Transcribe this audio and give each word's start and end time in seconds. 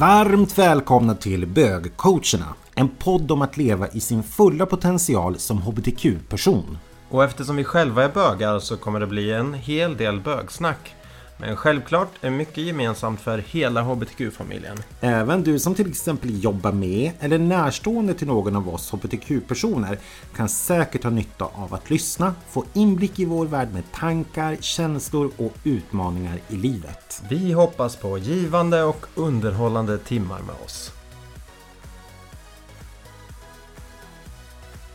Varmt 0.00 0.58
välkomna 0.58 1.14
till 1.14 1.46
Bögcoacherna, 1.46 2.54
en 2.74 2.88
podd 2.88 3.30
om 3.30 3.42
att 3.42 3.56
leva 3.56 3.88
i 3.88 4.00
sin 4.00 4.22
fulla 4.22 4.66
potential 4.66 5.38
som 5.38 5.62
hbtq-person. 5.62 6.78
Och 7.10 7.24
eftersom 7.24 7.56
vi 7.56 7.64
själva 7.64 8.04
är 8.04 8.08
bögar 8.08 8.58
så 8.58 8.76
kommer 8.76 9.00
det 9.00 9.06
bli 9.06 9.32
en 9.32 9.54
hel 9.54 9.96
del 9.96 10.20
bögsnack. 10.20 10.94
Men 11.40 11.56
självklart 11.56 12.08
är 12.20 12.30
mycket 12.30 12.64
gemensamt 12.64 13.20
för 13.20 13.38
hela 13.38 13.82
hbtq-familjen. 13.82 14.76
Även 15.00 15.42
du 15.42 15.58
som 15.58 15.74
till 15.74 15.90
exempel 15.90 16.42
jobbar 16.44 16.72
med 16.72 17.12
eller 17.20 17.38
närstående 17.38 18.14
till 18.14 18.26
någon 18.26 18.56
av 18.56 18.68
oss 18.68 18.92
hbtq-personer 18.92 19.98
kan 20.36 20.48
säkert 20.48 21.02
ha 21.02 21.10
nytta 21.10 21.44
av 21.44 21.74
att 21.74 21.90
lyssna, 21.90 22.34
få 22.50 22.64
inblick 22.72 23.18
i 23.18 23.24
vår 23.24 23.46
värld 23.46 23.68
med 23.72 23.92
tankar, 23.92 24.56
känslor 24.60 25.30
och 25.36 25.52
utmaningar 25.64 26.38
i 26.48 26.56
livet. 26.56 27.22
Vi 27.30 27.52
hoppas 27.52 27.96
på 27.96 28.18
givande 28.18 28.82
och 28.82 29.06
underhållande 29.14 29.98
timmar 29.98 30.40
med 30.42 30.54
oss. 30.64 30.92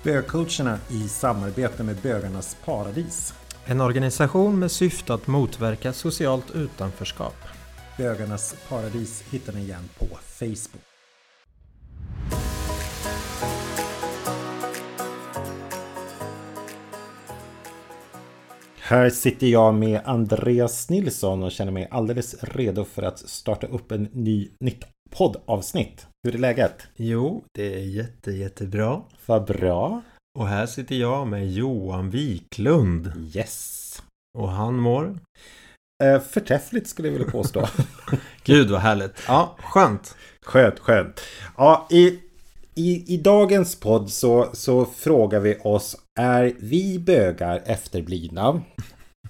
Bögcoacherna 0.04 0.78
i 0.90 1.08
samarbete 1.10 1.84
med 1.84 1.96
Bögarnas 1.96 2.58
Paradis. 2.66 3.34
En 3.66 3.82
organisation 3.82 4.60
med 4.60 4.72
syfte 4.72 5.14
att 5.14 5.28
motverka 5.28 5.94
socialt 5.94 6.56
utanförskap. 6.56 7.36
Bögarnas 7.98 8.56
Paradis 8.70 9.24
hittar 9.32 9.54
ni 9.54 9.62
igen 9.62 9.90
på 10.00 10.06
Facebook. 10.06 10.84
Här 18.80 19.10
sitter 19.10 19.48
jag 19.48 19.76
med 19.76 20.02
Andreas 20.06 20.90
Nilsson 20.90 21.44
och 21.44 21.52
känner 21.52 21.72
mig 21.72 21.88
alldeles 21.92 22.44
redo 22.44 22.86
för 22.86 23.04
att 23.04 23.20
starta 23.20 23.68
upp 23.68 23.92
en 23.92 24.04
ny, 24.04 24.50
nytt 24.60 24.86
poddavsnitt. 25.10 26.08
Hur 26.24 26.36
är 26.36 26.40
läget? 26.40 26.88
Jo, 26.96 27.44
det 27.54 27.74
är 27.74 27.84
jätte, 27.84 28.32
jättebra. 28.32 29.02
Vad 29.26 29.46
bra. 29.46 30.02
Och 30.40 30.48
här 30.48 30.66
sitter 30.66 30.96
jag 30.96 31.28
med 31.28 31.52
Johan 31.52 32.10
Wiklund. 32.10 33.12
Yes. 33.36 34.02
Och 34.38 34.50
han 34.50 34.76
mår? 34.76 35.20
Eh, 36.04 36.22
förträffligt 36.22 36.88
skulle 36.88 37.08
jag 37.08 37.14
vilja 37.14 37.32
påstå. 37.32 37.68
Gud 38.44 38.70
vad 38.70 38.82
härligt. 38.82 39.24
Ja, 39.28 39.58
skönt. 39.60 40.16
Skönt, 40.46 40.80
skönt. 40.80 41.22
Ja, 41.58 41.88
i, 41.92 42.20
i, 42.76 43.14
i 43.14 43.18
dagens 43.18 43.80
podd 43.80 44.10
så, 44.10 44.50
så 44.54 44.86
frågar 44.86 45.40
vi 45.40 45.58
oss 45.64 45.98
Är 46.20 46.54
vi 46.60 47.00
bögar 47.00 47.62
efterblivna? 47.66 48.62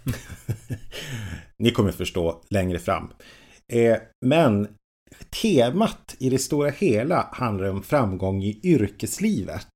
Ni 1.59 1.71
kommer 1.71 1.91
förstå 1.91 2.41
längre 2.49 2.79
fram. 2.79 3.13
Eh, 3.73 3.97
men 4.25 4.67
temat 5.41 6.15
i 6.19 6.29
det 6.29 6.39
stora 6.39 6.69
hela 6.69 7.29
handlar 7.31 7.69
om 7.69 7.83
framgång 7.83 8.43
i 8.43 8.59
yrkeslivet. 8.63 9.67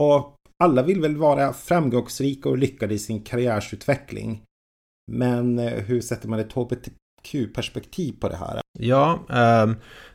Och 0.00 0.36
alla 0.64 0.82
vill 0.82 1.00
väl 1.00 1.16
vara 1.16 1.52
framgångsrika 1.52 2.48
och 2.48 2.58
lyckade 2.58 2.94
i 2.94 2.98
sin 2.98 3.22
karriärsutveckling. 3.22 4.42
Men 5.12 5.58
eh, 5.58 5.72
hur 5.72 6.00
sätter 6.00 6.28
man 6.28 6.38
ett 6.38 6.52
hbtq-perspektiv 6.52 8.12
på 8.20 8.28
det 8.28 8.36
här? 8.36 8.60
Ja, 8.78 9.20
eh, 9.30 9.72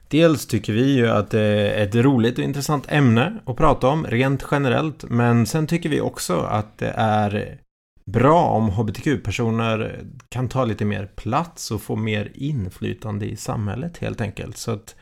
dels 0.07 0.45
tycker 0.47 0.73
vi 0.73 0.95
ju 0.95 1.07
att 1.07 1.31
det 1.31 1.41
är 1.41 1.83
ett 1.87 1.95
roligt 1.95 2.37
och 2.37 2.43
intressant 2.43 2.91
ämne 2.91 3.39
att 3.45 3.57
prata 3.57 3.87
om 3.87 4.05
rent 4.05 4.45
generellt. 4.51 5.03
Men 5.09 5.45
sen 5.45 5.67
tycker 5.67 5.89
vi 5.89 6.01
också 6.01 6.39
att 6.39 6.77
det 6.77 6.93
är 6.95 7.59
bra 8.05 8.43
om 8.43 8.69
hbtq-personer 8.69 10.05
kan 10.29 10.49
ta 10.49 10.65
lite 10.65 10.85
mer 10.85 11.05
plats 11.05 11.71
och 11.71 11.81
få 11.81 11.95
mer 11.95 12.31
inflytande 12.35 13.25
i 13.25 13.35
samhället 13.35 13.97
helt 13.97 14.21
enkelt. 14.21 14.57
Så 14.57 14.71
att 14.71 14.95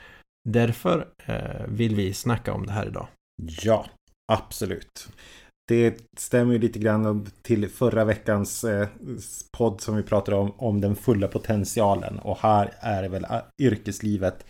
därför 0.49 1.07
eh, 1.25 1.65
vill 1.67 1.95
vi 1.95 2.13
snacka 2.13 2.53
om 2.53 2.65
det 2.65 2.71
här 2.71 2.87
idag. 2.87 3.07
Ja, 3.63 3.85
absolut. 4.29 5.09
Det 5.67 5.97
stämmer 6.17 6.53
ju 6.53 6.59
lite 6.59 6.79
grann 6.79 7.31
till 7.41 7.69
förra 7.69 8.05
veckans 8.05 8.63
eh, 8.63 8.87
podd 9.57 9.81
som 9.81 9.95
vi 9.95 10.03
pratade 10.03 10.37
om, 10.37 10.53
om 10.57 10.81
den 10.81 10.95
fulla 10.95 11.27
potentialen. 11.27 12.19
Och 12.19 12.37
här 12.37 12.73
är 12.79 13.09
väl 13.09 13.25
yrkeslivet 13.61 14.45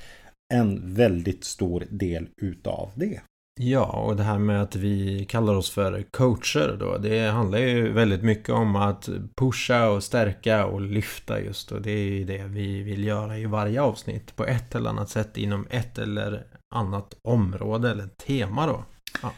en 0.53 0.93
väldigt 0.95 1.43
stor 1.43 1.83
del 1.89 2.27
utav 2.41 2.91
det. 2.95 3.21
Ja, 3.61 3.85
och 3.85 4.15
det 4.15 4.23
här 4.23 4.37
med 4.37 4.61
att 4.61 4.75
vi 4.75 5.25
kallar 5.25 5.55
oss 5.55 5.69
för 5.69 6.03
coacher 6.11 6.77
då. 6.79 6.97
Det 6.97 7.27
handlar 7.29 7.59
ju 7.59 7.91
väldigt 7.91 8.23
mycket 8.23 8.49
om 8.49 8.75
att 8.75 9.09
pusha 9.35 9.89
och 9.89 10.03
stärka 10.03 10.65
och 10.65 10.81
lyfta 10.81 11.41
just. 11.41 11.71
Och 11.71 11.81
det 11.81 11.91
är 11.91 12.03
ju 12.03 12.23
det 12.23 12.43
vi 12.43 12.83
vill 12.83 13.03
göra 13.03 13.37
i 13.37 13.45
varje 13.45 13.81
avsnitt 13.81 14.35
på 14.35 14.45
ett 14.45 14.75
eller 14.75 14.89
annat 14.89 15.09
sätt 15.09 15.37
inom 15.37 15.67
ett 15.69 15.97
eller 15.97 16.43
annat 16.75 17.13
område 17.23 17.91
eller 17.91 18.07
tema 18.07 18.67
då. 18.67 18.83
Ja. 19.21 19.31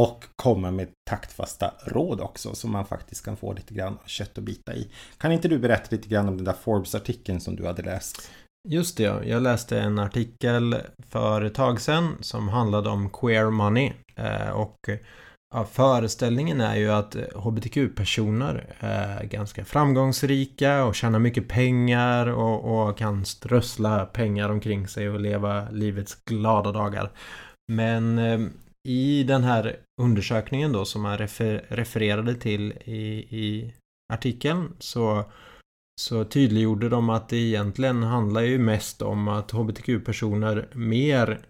Och 0.00 0.24
komma 0.36 0.70
med 0.70 0.88
taktfasta 1.10 1.74
råd 1.84 2.20
också 2.20 2.54
som 2.54 2.72
man 2.72 2.86
faktiskt 2.86 3.24
kan 3.24 3.36
få 3.36 3.52
lite 3.52 3.74
grann 3.74 3.98
kött 4.06 4.38
att 4.38 4.44
bita 4.44 4.74
i. 4.74 4.90
Kan 5.18 5.32
inte 5.32 5.48
du 5.48 5.58
berätta 5.58 5.86
lite 5.90 6.08
grann 6.08 6.28
om 6.28 6.36
den 6.36 6.44
där 6.44 6.52
Forbes-artikeln 6.52 7.40
som 7.40 7.56
du 7.56 7.66
hade 7.66 7.82
läst? 7.82 8.30
Just 8.68 8.96
det, 8.96 9.24
jag 9.24 9.42
läste 9.42 9.80
en 9.80 9.98
artikel 9.98 10.76
för 11.08 11.42
ett 11.42 11.54
tag 11.54 11.80
sedan 11.80 12.16
som 12.20 12.48
handlade 12.48 12.90
om 12.90 13.10
queer 13.10 13.50
money. 13.50 13.92
Eh, 14.16 14.50
och 14.50 14.76
ja, 15.54 15.64
föreställningen 15.64 16.60
är 16.60 16.76
ju 16.76 16.90
att 16.90 17.16
hbtq-personer 17.34 18.74
är 18.78 19.24
ganska 19.24 19.64
framgångsrika 19.64 20.84
och 20.84 20.94
tjänar 20.94 21.18
mycket 21.18 21.48
pengar 21.48 22.26
och, 22.26 22.88
och 22.88 22.98
kan 22.98 23.24
strössla 23.24 24.06
pengar 24.06 24.48
omkring 24.48 24.88
sig 24.88 25.10
och 25.10 25.20
leva 25.20 25.70
livets 25.70 26.16
glada 26.24 26.72
dagar. 26.72 27.10
Men 27.72 28.18
eh, 28.18 28.40
i 28.88 29.24
den 29.24 29.44
här 29.44 29.76
undersökningen 30.00 30.72
då 30.72 30.84
som 30.84 31.02
man 31.02 31.18
refer 31.18 31.64
refererade 31.68 32.34
till 32.34 32.72
i, 32.72 33.02
i 33.38 33.74
artikeln 34.12 34.76
så, 34.78 35.24
så 36.00 36.24
tydliggjorde 36.24 36.88
de 36.88 37.10
att 37.10 37.28
det 37.28 37.36
egentligen 37.36 38.02
handlar 38.02 38.40
ju 38.40 38.58
mest 38.58 39.02
om 39.02 39.28
att 39.28 39.50
hbtq-personer 39.50 40.68
mer 40.72 41.40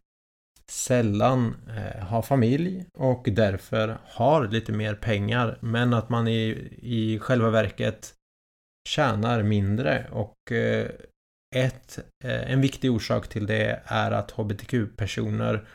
sällan 0.71 1.55
eh, 1.69 2.05
har 2.05 2.23
familj 2.23 2.85
och 2.99 3.29
därför 3.33 3.99
har 4.05 4.49
lite 4.49 4.73
mer 4.73 4.95
pengar 4.95 5.59
men 5.61 5.95
att 5.95 6.09
man 6.09 6.29
i, 6.29 6.69
i 6.83 7.19
själva 7.19 7.51
verket 7.51 8.15
tjänar 8.89 9.43
mindre 9.43 10.07
och 10.11 10.53
eh, 10.53 10.91
ett, 11.57 11.99
eh, 12.25 12.53
en 12.53 12.61
viktig 12.61 12.93
orsak 12.93 13.29
till 13.29 13.47
det 13.47 13.83
är 13.85 14.11
att 14.11 14.31
hbtq-personer 14.31 15.67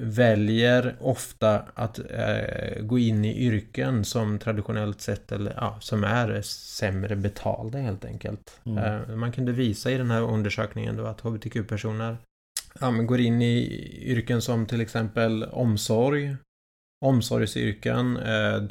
väljer 0.00 0.96
ofta 1.00 1.58
att 1.74 1.98
eh, 1.98 2.82
gå 2.82 2.98
in 2.98 3.24
i 3.24 3.46
yrken 3.46 4.04
som 4.04 4.38
traditionellt 4.38 5.00
sett 5.00 5.32
eller 5.32 5.54
ja, 5.56 5.78
som 5.80 6.04
är 6.04 6.42
sämre 6.42 7.16
betalda 7.16 7.78
helt 7.78 8.04
enkelt. 8.04 8.60
Mm. 8.64 8.78
Eh, 8.78 9.16
man 9.16 9.32
kunde 9.32 9.52
visa 9.52 9.90
i 9.90 9.98
den 9.98 10.10
här 10.10 10.22
undersökningen 10.22 10.96
då 10.96 11.06
att 11.06 11.20
hbtq-personer 11.20 12.16
ja, 12.80 12.90
går 12.90 13.20
in 13.20 13.42
i 13.42 13.66
yrken 14.02 14.42
som 14.42 14.66
till 14.66 14.80
exempel 14.80 15.44
omsorg, 15.44 16.36
omsorgsyrken, 17.04 18.16
eh, 18.16 18.62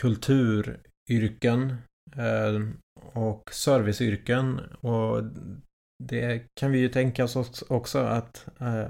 kulturyrken 0.00 1.76
eh, 2.16 2.60
och 3.12 3.52
serviceyrken 3.52 4.60
och 4.80 5.22
det 6.04 6.42
kan 6.60 6.72
vi 6.72 6.78
ju 6.78 6.88
tänka 6.88 7.24
oss 7.24 7.62
också 7.68 7.98
att 7.98 8.46
eh, 8.60 8.86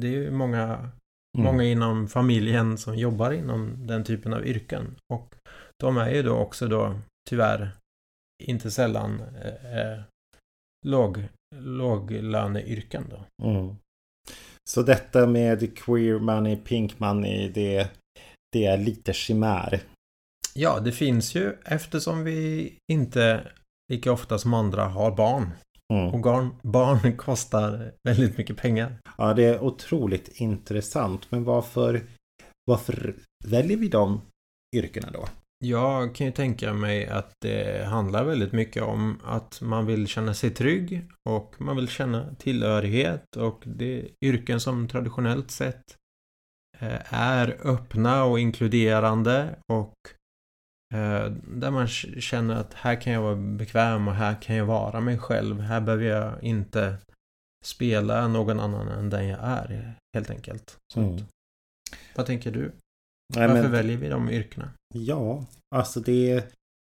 det 0.00 0.16
är 0.16 0.30
många 0.30 0.64
Mm. 0.66 0.90
Många 1.38 1.64
inom 1.64 2.08
familjen 2.08 2.78
som 2.78 2.96
jobbar 2.96 3.32
inom 3.32 3.86
den 3.86 4.04
typen 4.04 4.32
av 4.32 4.46
yrken. 4.46 4.96
Och 5.12 5.34
de 5.80 5.96
är 5.96 6.10
ju 6.10 6.22
då 6.22 6.36
också 6.36 6.68
då 6.68 7.00
tyvärr 7.30 7.70
inte 8.42 8.70
sällan 8.70 9.20
eh, 9.20 9.78
eh 9.78 10.00
låg, 10.86 11.28
låglöneyrken 11.56 13.04
då. 13.10 13.48
Mm. 13.48 13.76
Så 14.70 14.82
detta 14.82 15.26
med 15.26 15.78
queer 15.78 16.18
money, 16.18 16.56
pink 16.56 16.98
money, 16.98 17.48
det, 17.48 17.90
det 18.52 18.66
är 18.66 18.78
lite 18.78 19.12
chimär. 19.12 19.80
Ja, 20.54 20.80
det 20.80 20.92
finns 20.92 21.34
ju 21.34 21.56
eftersom 21.64 22.24
vi 22.24 22.72
inte 22.92 23.52
lika 23.92 24.12
ofta 24.12 24.38
som 24.38 24.54
andra 24.54 24.84
har 24.84 25.16
barn 25.16 25.50
Mm. 25.92 26.14
Och 26.14 26.20
barn, 26.20 26.50
barn 26.62 27.16
kostar 27.16 27.92
väldigt 28.02 28.38
mycket 28.38 28.56
pengar. 28.56 28.98
Ja, 29.18 29.34
det 29.34 29.44
är 29.44 29.62
otroligt 29.64 30.28
intressant. 30.40 31.30
Men 31.30 31.44
varför, 31.44 32.02
varför 32.66 33.14
väljer 33.44 33.76
vi 33.76 33.88
de 33.88 34.20
yrkena 34.76 35.10
då? 35.10 35.28
Jag 35.64 36.14
kan 36.14 36.26
ju 36.26 36.32
tänka 36.32 36.72
mig 36.72 37.06
att 37.06 37.32
det 37.40 37.86
handlar 37.86 38.24
väldigt 38.24 38.52
mycket 38.52 38.82
om 38.82 39.20
att 39.24 39.60
man 39.60 39.86
vill 39.86 40.06
känna 40.06 40.34
sig 40.34 40.50
trygg 40.50 41.06
och 41.28 41.54
man 41.58 41.76
vill 41.76 41.88
känna 41.88 42.34
tillhörighet 42.34 43.36
och 43.36 43.62
det 43.66 44.00
är 44.00 44.08
yrken 44.20 44.60
som 44.60 44.88
traditionellt 44.88 45.50
sett 45.50 45.96
eh, 46.78 47.14
är 47.14 47.58
öppna 47.64 48.24
och 48.24 48.40
inkluderande 48.40 49.58
och 49.72 49.94
där 51.46 51.70
man 51.70 51.88
känner 51.88 52.54
att 52.54 52.74
här 52.74 53.00
kan 53.00 53.12
jag 53.12 53.22
vara 53.22 53.36
bekväm 53.36 54.08
och 54.08 54.14
här 54.14 54.42
kan 54.42 54.56
jag 54.56 54.66
vara 54.66 55.00
mig 55.00 55.18
själv. 55.18 55.60
Här 55.60 55.80
behöver 55.80 56.04
jag 56.04 56.42
inte 56.42 56.96
spela 57.64 58.28
någon 58.28 58.60
annan 58.60 58.88
än 58.88 59.10
den 59.10 59.26
jag 59.26 59.40
är 59.42 59.94
helt 60.16 60.30
enkelt. 60.30 60.76
Mm. 60.96 61.16
Vad 62.14 62.26
tänker 62.26 62.50
du? 62.50 62.72
Nej, 63.36 63.48
Varför 63.48 63.62
men... 63.62 63.72
väljer 63.72 63.96
vi 63.96 64.08
de 64.08 64.30
yrkena? 64.30 64.70
Ja, 64.94 65.46
alltså 65.74 66.00
det 66.00 66.30
är 66.30 66.42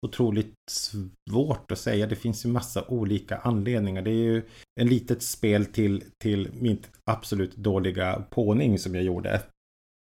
otroligt 0.06 0.54
svårt 0.70 1.72
att 1.72 1.78
säga. 1.78 2.06
Det 2.06 2.16
finns 2.16 2.44
ju 2.44 2.48
massa 2.48 2.84
olika 2.88 3.36
anledningar. 3.36 4.02
Det 4.02 4.10
är 4.10 4.24
ju 4.24 4.42
en 4.80 4.88
litet 4.88 5.22
spel 5.22 5.66
till, 5.66 6.04
till 6.22 6.50
mitt 6.52 6.90
absolut 7.10 7.56
dåliga 7.56 8.24
påning 8.30 8.78
som 8.78 8.94
jag 8.94 9.04
gjorde. 9.04 9.42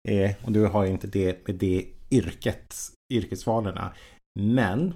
Eh, 0.09 0.33
och 0.45 0.53
du 0.53 0.67
har 0.67 0.87
inte 0.87 1.07
det 1.07 1.47
med 1.47 1.57
det 1.57 1.87
yrket, 2.11 2.75
yrkesvalerna. 3.11 3.93
Men 4.41 4.95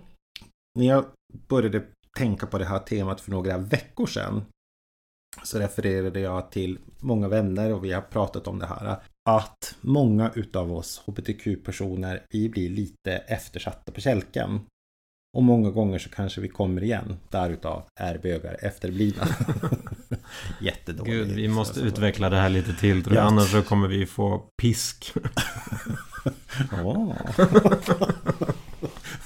när 0.78 0.86
jag 0.86 1.04
började 1.48 1.82
tänka 2.18 2.46
på 2.46 2.58
det 2.58 2.64
här 2.64 2.78
temat 2.78 3.20
för 3.20 3.30
några 3.30 3.58
veckor 3.58 4.06
sedan 4.06 4.44
så 5.42 5.58
refererade 5.58 6.20
jag 6.20 6.50
till 6.50 6.78
många 7.00 7.28
vänner 7.28 7.74
och 7.74 7.84
vi 7.84 7.92
har 7.92 8.02
pratat 8.02 8.46
om 8.46 8.58
det 8.58 8.66
här. 8.66 8.96
Att 9.30 9.76
många 9.80 10.30
utav 10.34 10.72
oss 10.72 11.02
hbtq-personer, 11.06 12.22
vi 12.30 12.48
blir 12.48 12.70
lite 12.70 13.12
eftersatta 13.12 13.92
på 13.92 14.00
kälken. 14.00 14.60
Och 15.36 15.42
många 15.42 15.70
gånger 15.70 15.98
så 15.98 16.10
kanske 16.10 16.40
vi 16.40 16.48
kommer 16.48 16.84
igen. 16.84 17.16
Därutav 17.30 17.82
är 18.00 18.18
bögar 18.18 18.56
efterblivna. 18.60 19.24
Jättedåligt. 20.60 21.14
Gud, 21.14 21.28
vi 21.28 21.48
måste 21.48 21.80
utveckla 21.80 22.30
det 22.30 22.36
här 22.36 22.48
lite 22.48 22.74
till 22.74 23.04
tror 23.04 23.16
jag. 23.16 23.26
Annars 23.26 23.50
så 23.50 23.62
kommer 23.62 23.88
vi 23.88 24.06
få 24.06 24.42
pisk. 24.62 25.12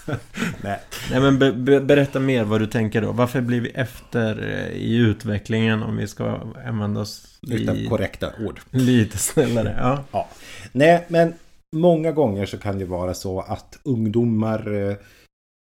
Nej. 0.63 0.81
Nej 1.11 1.21
men 1.21 1.39
be, 1.39 1.53
be, 1.53 1.81
berätta 1.81 2.21
mer 2.21 2.45
vad 2.45 2.61
du 2.61 2.67
tänker 2.67 3.03
då. 3.03 3.13
Varför 3.13 3.41
blir 3.41 3.61
vi 3.61 3.69
efter 3.69 4.43
eh, 4.43 4.77
i 4.77 4.97
utvecklingen 4.97 5.83
om 5.83 5.97
vi 5.97 6.09
ska 6.09 6.41
använda 6.67 7.01
oss 7.01 7.39
i... 7.43 7.87
korrekta 7.89 8.33
ord. 8.47 8.61
Lite 8.71 9.19
snällare, 9.19 9.77
ja. 9.79 10.05
ja. 10.13 10.29
Nej 10.73 11.05
men 11.09 11.35
många 11.77 12.13
gånger 12.13 12.47
så 12.47 12.59
kan 12.59 12.79
det 12.79 12.85
vara 12.85 13.15
så 13.15 13.41
att 13.41 13.79
ungdomar 13.83 14.89
eh, 14.91 14.97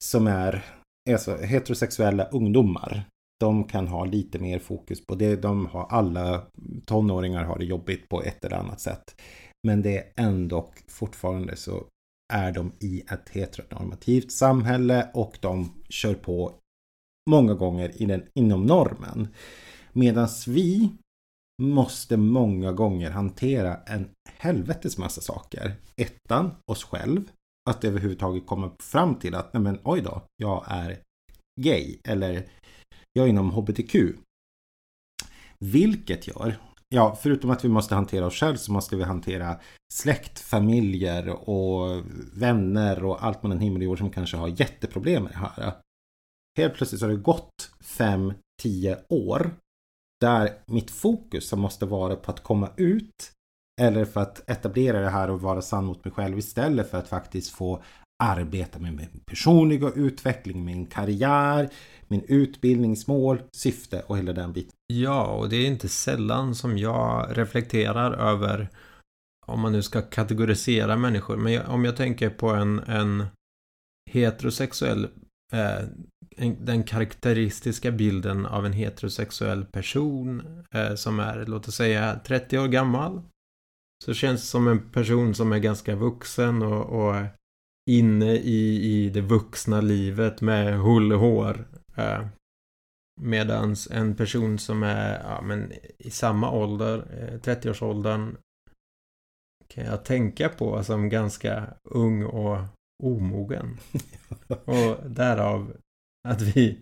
som 0.04 0.28
är 0.28 0.62
alltså, 1.10 1.38
heterosexuella 1.38 2.24
ungdomar. 2.24 3.04
De 3.40 3.64
kan 3.64 3.88
ha 3.88 4.06
lite 4.06 4.40
mer 4.40 4.60
fokus 4.60 5.06
på 5.06 5.16
det. 5.16 5.36
De 5.36 5.66
har 5.66 5.86
alla 5.86 6.46
tonåringar 6.86 7.44
har 7.44 7.60
det 7.60 7.66
jobbigt 7.66 8.10
på 8.10 8.24
ett 8.24 8.46
eller 8.46 8.58
annat 8.58 8.80
sätt. 8.80 9.22
Men 9.68 9.82
det 9.82 9.98
är 9.98 10.12
ändå 10.16 10.72
fortfarande 10.88 11.56
så 11.56 11.84
är 12.34 12.52
de 12.52 12.72
i 12.80 13.02
ett 13.02 13.30
heteronormativt 13.30 14.32
samhälle 14.32 15.10
och 15.14 15.38
de 15.42 15.74
kör 15.90 16.14
på 16.14 16.54
många 17.30 17.54
gånger 17.54 18.02
i 18.02 18.06
den, 18.06 18.24
inom 18.40 18.66
normen. 18.66 19.28
Medan 19.94 20.28
vi 20.48 20.90
måste 21.62 22.18
många 22.18 22.72
gånger 22.72 23.12
hantera 23.12 23.76
en 23.76 24.10
helvetes 24.38 24.98
massa 24.98 25.22
saker. 25.22 25.76
Ettan, 25.96 26.52
oss 26.72 26.84
själv. 26.84 27.32
Att 27.70 27.84
överhuvudtaget 27.84 28.46
komma 28.46 28.72
fram 28.80 29.16
till 29.16 29.36
att, 29.36 29.54
nej 29.54 29.64
men 29.64 29.80
oj 29.84 30.02
då, 30.02 30.22
jag 30.38 30.66
är 30.68 31.00
gay. 31.62 31.98
Eller 32.04 32.48
jag 33.16 33.30
inom 33.30 33.52
HBTQ. 33.52 33.96
Vilket 35.60 36.28
gör 36.28 36.58
ja, 36.90 37.18
förutom 37.22 37.50
att 37.50 37.66
vi 37.66 37.70
måste 37.70 37.96
hantera 37.96 38.26
oss 38.26 38.34
själva 38.34 38.58
så 38.58 38.72
måste 38.72 38.96
vi 38.96 39.04
hantera 39.04 39.60
släkt, 39.94 40.40
familjer 40.40 41.50
och 41.50 42.04
vänner 42.34 43.04
och 43.04 43.24
allt 43.24 43.44
mellan 43.44 43.60
himmel 43.60 43.82
och 43.82 43.86
jord 43.86 43.98
som 43.98 44.10
kanske 44.10 44.38
har 44.38 44.48
jätteproblem 44.48 45.24
med 45.24 45.32
det 45.32 45.38
här. 45.38 45.74
Helt 46.58 46.74
plötsligt 46.74 47.00
så 47.00 47.06
har 47.06 47.12
det 47.12 47.20
gått 47.20 47.72
5-10 47.84 48.36
år 49.10 49.52
där 50.22 50.54
mitt 50.66 50.92
fokus 50.92 51.54
måste 51.54 51.86
vara 51.86 52.16
på 52.16 52.32
att 52.32 52.44
komma 52.44 52.70
ut 52.78 53.32
eller 53.82 54.06
för 54.06 54.22
att 54.22 54.50
etablera 54.50 55.00
det 55.00 55.10
här 55.10 55.30
och 55.30 55.42
vara 55.42 55.62
sann 55.62 55.86
mot 55.86 56.06
mig 56.06 56.14
själv 56.14 56.38
istället 56.38 56.90
för 56.90 56.98
att 56.98 57.08
faktiskt 57.08 57.52
få 57.52 57.84
arbeta 58.24 58.80
med 58.80 58.94
min 58.94 59.22
personliga 59.26 59.92
utveckling, 59.96 60.66
min 60.66 60.86
karriär, 60.86 61.70
min 62.07 62.24
utbildningsmål, 62.28 63.42
syfte 63.52 64.04
och 64.07 64.18
hela 64.18 64.34
den 64.34 64.54
biten. 64.54 64.72
Ja, 64.88 65.25
och 65.25 65.50
det 65.50 65.56
är 65.56 65.68
inte 65.68 65.90
sällan 65.90 66.56
som 66.56 66.78
jag 66.78 67.38
reflekterar 67.38 68.12
över 68.12 68.69
om 69.48 69.60
man 69.60 69.72
nu 69.72 69.81
ska 69.81 70.02
kategorisera 70.02 70.98
människor. 70.98 71.38
Men 71.38 71.54
jag, 71.54 71.69
om 71.69 71.86
jag 71.86 71.98
tänker 71.98 72.30
på 72.30 72.50
en, 72.50 72.80
en 72.80 73.25
heterosexuell 74.12 75.07
eh, 75.54 75.88
en, 76.38 76.66
den 76.66 76.84
karaktäristiska 76.84 77.92
bilden 77.92 78.46
av 78.46 78.66
en 78.66 78.74
heterosexuell 78.74 79.66
person 79.66 80.63
eh, 80.72 80.96
som 80.96 81.19
är, 81.19 81.46
låt 81.46 81.68
oss 81.68 81.75
säga, 81.75 82.19
30 82.25 82.60
år 82.60 82.68
gammal. 82.68 83.22
Så 84.06 84.13
känns 84.13 84.42
det 84.42 84.48
som 84.48 84.68
en 84.68 84.90
person 84.90 85.36
som 85.36 85.51
är 85.51 85.60
ganska 85.60 85.96
vuxen 85.96 86.62
och, 86.62 87.08
och 87.08 87.25
inne 87.90 88.34
i, 88.34 88.81
i 88.84 89.10
det 89.10 89.22
vuxna 89.22 89.81
livet 89.81 90.42
med 90.42 90.80
hull 90.80 91.13
och 91.13 91.19
hår. 91.19 91.68
Eh, 91.96 92.26
medans 93.22 93.88
en 93.92 94.16
person 94.16 94.60
som 94.60 94.84
är 94.84 95.24
ja, 95.24 95.42
men 95.42 95.74
i 95.98 96.10
samma 96.10 96.52
ålder, 96.52 97.06
30-årsåldern, 97.44 98.30
eh, 98.30 98.36
kan 99.68 99.86
jag 99.86 100.06
tänka 100.06 100.50
på 100.50 100.84
som 100.84 101.10
ganska 101.10 101.74
ung 101.84 102.24
och 102.24 102.58
omogen. 103.04 103.78
och 104.66 105.10
därav 105.10 105.78
att 106.28 106.42
vi 106.42 106.80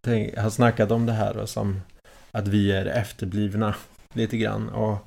tänk, 0.00 0.36
har 0.36 0.50
snackat 0.50 0.90
om 0.90 1.06
det 1.06 1.12
här 1.12 1.36
och 1.36 1.48
som 1.48 1.80
att 2.30 2.48
vi 2.48 2.72
är 2.72 2.86
efterblivna 2.86 3.74
lite 4.14 4.36
grann. 4.36 4.68
Och 4.68 4.98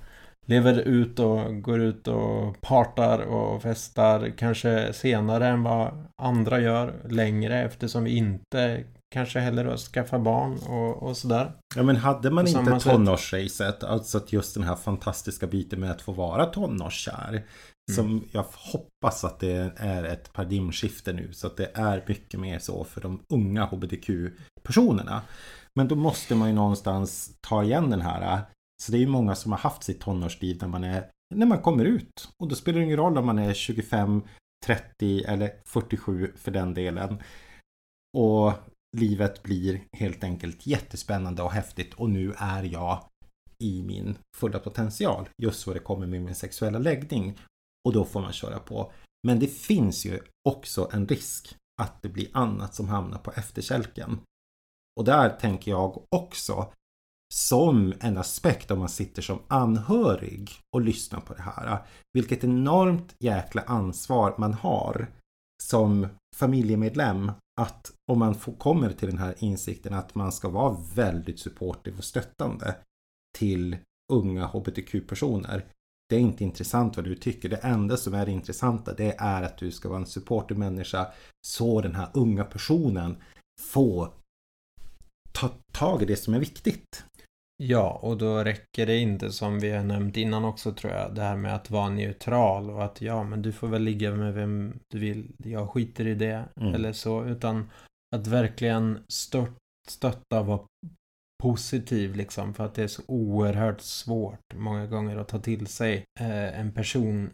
lever 0.45 0.79
ut 0.79 1.19
och 1.19 1.61
går 1.61 1.81
ut 1.81 2.07
och 2.07 2.61
partar 2.61 3.19
och 3.19 3.61
festar 3.61 4.29
kanske 4.37 4.93
senare 4.93 5.47
än 5.47 5.63
vad 5.63 6.07
andra 6.21 6.59
gör 6.59 6.93
längre 7.09 7.63
eftersom 7.63 8.03
vi 8.03 8.17
inte 8.17 8.83
kanske 9.13 9.39
heller 9.39 9.63
då 9.63 9.77
skaffar 9.77 10.19
barn 10.19 10.57
och, 10.57 11.03
och 11.03 11.17
sådär. 11.17 11.51
Ja 11.75 11.83
men 11.83 11.95
hade 11.95 12.31
man 12.31 12.47
inte 12.47 12.79
tonårsracet, 12.79 13.83
alltså 13.83 14.17
att 14.17 14.33
just 14.33 14.53
den 14.53 14.63
här 14.63 14.75
fantastiska 14.75 15.47
biten 15.47 15.79
med 15.79 15.91
att 15.91 16.01
få 16.01 16.11
vara 16.11 16.45
tonårskär. 16.45 17.29
Mm. 17.29 17.95
Som 17.95 18.27
jag 18.31 18.45
hoppas 18.51 19.23
att 19.23 19.39
det 19.39 19.73
är 19.77 20.03
ett 20.03 20.33
paradigmskifte 20.33 21.13
nu 21.13 21.33
så 21.33 21.47
att 21.47 21.57
det 21.57 21.71
är 21.73 22.03
mycket 22.07 22.39
mer 22.39 22.59
så 22.59 22.83
för 22.83 23.01
de 23.01 23.19
unga 23.29 23.65
hbtq-personerna. 23.65 25.21
Men 25.75 25.87
då 25.87 25.95
måste 25.95 26.35
man 26.35 26.49
ju 26.49 26.55
någonstans 26.55 27.31
ta 27.41 27.63
igen 27.63 27.89
den 27.89 28.01
här 28.01 28.41
så 28.81 28.91
det 28.91 28.97
är 28.97 28.99
ju 28.99 29.07
många 29.07 29.35
som 29.35 29.51
har 29.51 29.59
haft 29.59 29.83
sitt 29.83 30.01
tonårsliv 30.01 30.57
när 30.61 30.67
man, 30.67 30.83
är, 30.83 31.09
när 31.35 31.45
man 31.45 31.61
kommer 31.61 31.85
ut. 31.85 32.29
Och 32.39 32.47
då 32.47 32.55
spelar 32.55 32.79
det 32.79 32.85
ingen 32.85 32.97
roll 32.97 33.17
om 33.17 33.25
man 33.25 33.39
är 33.39 33.53
25, 33.53 34.21
30 34.65 35.23
eller 35.23 35.51
47 35.65 36.31
för 36.35 36.51
den 36.51 36.73
delen. 36.73 37.17
Och 38.17 38.53
livet 38.97 39.43
blir 39.43 39.83
helt 39.97 40.23
enkelt 40.23 40.67
jättespännande 40.67 41.43
och 41.43 41.51
häftigt 41.51 41.93
och 41.93 42.09
nu 42.09 42.33
är 42.37 42.63
jag 42.63 43.05
i 43.59 43.83
min 43.83 44.17
fulla 44.37 44.59
potential. 44.59 45.29
Just 45.41 45.67
vad 45.67 45.75
det 45.75 45.79
kommer 45.79 46.07
med 46.07 46.21
min 46.21 46.35
sexuella 46.35 46.79
läggning. 46.79 47.37
Och 47.87 47.93
då 47.93 48.05
får 48.05 48.21
man 48.21 48.33
köra 48.33 48.59
på. 48.59 48.91
Men 49.27 49.39
det 49.39 49.47
finns 49.47 50.05
ju 50.05 50.19
också 50.49 50.89
en 50.91 51.07
risk 51.07 51.55
att 51.81 52.01
det 52.01 52.09
blir 52.09 52.27
annat 52.33 52.75
som 52.75 52.89
hamnar 52.89 53.17
på 53.17 53.31
efterkälken. 53.31 54.19
Och 54.99 55.05
där 55.05 55.29
tänker 55.29 55.71
jag 55.71 56.03
också 56.15 56.73
som 57.33 57.93
en 57.99 58.17
aspekt 58.17 58.71
om 58.71 58.79
man 58.79 58.89
sitter 58.89 59.21
som 59.21 59.39
anhörig 59.47 60.51
och 60.75 60.81
lyssnar 60.81 61.19
på 61.19 61.33
det 61.33 61.41
här. 61.41 61.85
Vilket 62.13 62.43
enormt 62.43 63.15
jäkla 63.19 63.61
ansvar 63.61 64.35
man 64.37 64.53
har 64.53 65.07
som 65.69 66.07
familjemedlem 66.35 67.31
att 67.61 67.91
om 68.11 68.19
man 68.19 68.35
får, 68.35 68.53
kommer 68.53 68.93
till 68.93 69.09
den 69.09 69.17
här 69.17 69.35
insikten 69.37 69.93
att 69.93 70.15
man 70.15 70.31
ska 70.31 70.49
vara 70.49 70.77
väldigt 70.95 71.39
supportive 71.39 71.97
och 71.97 72.03
stöttande 72.03 72.75
till 73.37 73.77
unga 74.13 74.45
hbtq-personer. 74.45 75.65
Det 76.09 76.15
är 76.15 76.19
inte 76.19 76.43
intressant 76.43 76.95
vad 76.95 77.05
du 77.05 77.15
tycker. 77.15 77.49
Det 77.49 77.57
enda 77.57 77.97
som 77.97 78.13
är 78.13 78.25
det 78.25 78.31
intressanta 78.31 78.93
det 78.93 79.15
är 79.17 79.43
att 79.43 79.57
du 79.57 79.71
ska 79.71 79.89
vara 79.89 79.99
en 79.99 80.05
supportive 80.05 80.59
människa 80.59 81.07
så 81.47 81.81
den 81.81 81.95
här 81.95 82.09
unga 82.13 82.43
personen 82.43 83.17
får 83.61 84.13
ta 85.31 85.49
tag 85.71 86.01
i 86.01 86.05
det 86.05 86.15
som 86.15 86.33
är 86.33 86.39
viktigt. 86.39 87.05
Ja, 87.65 87.99
och 88.01 88.17
då 88.17 88.43
räcker 88.43 88.85
det 88.85 88.97
inte 88.97 89.31
som 89.31 89.59
vi 89.59 89.71
har 89.71 89.83
nämnt 89.83 90.17
innan 90.17 90.45
också 90.45 90.73
tror 90.73 90.93
jag. 90.93 91.15
Det 91.15 91.21
här 91.21 91.35
med 91.35 91.55
att 91.55 91.69
vara 91.69 91.89
neutral 91.89 92.69
och 92.69 92.83
att 92.83 93.01
ja, 93.01 93.23
men 93.23 93.41
du 93.41 93.51
får 93.51 93.67
väl 93.67 93.83
ligga 93.83 94.11
med 94.11 94.33
vem 94.33 94.79
du 94.91 94.99
vill. 94.99 95.31
Jag 95.37 95.69
skiter 95.69 96.07
i 96.07 96.15
det. 96.15 96.45
Mm. 96.55 96.73
Eller 96.73 96.93
så. 96.93 97.25
Utan 97.25 97.69
att 98.15 98.27
verkligen 98.27 99.03
stört, 99.07 99.57
stötta 99.87 100.39
och 100.39 100.45
vara 100.45 100.61
positiv 101.43 102.15
liksom. 102.15 102.53
För 102.53 102.65
att 102.65 102.75
det 102.75 102.83
är 102.83 102.87
så 102.87 103.01
oerhört 103.07 103.81
svårt 103.81 104.53
många 104.55 104.87
gånger 104.87 105.17
att 105.17 105.27
ta 105.27 105.39
till 105.39 105.67
sig 105.67 106.05
eh, 106.19 106.59
en 106.59 106.71
person 106.71 107.29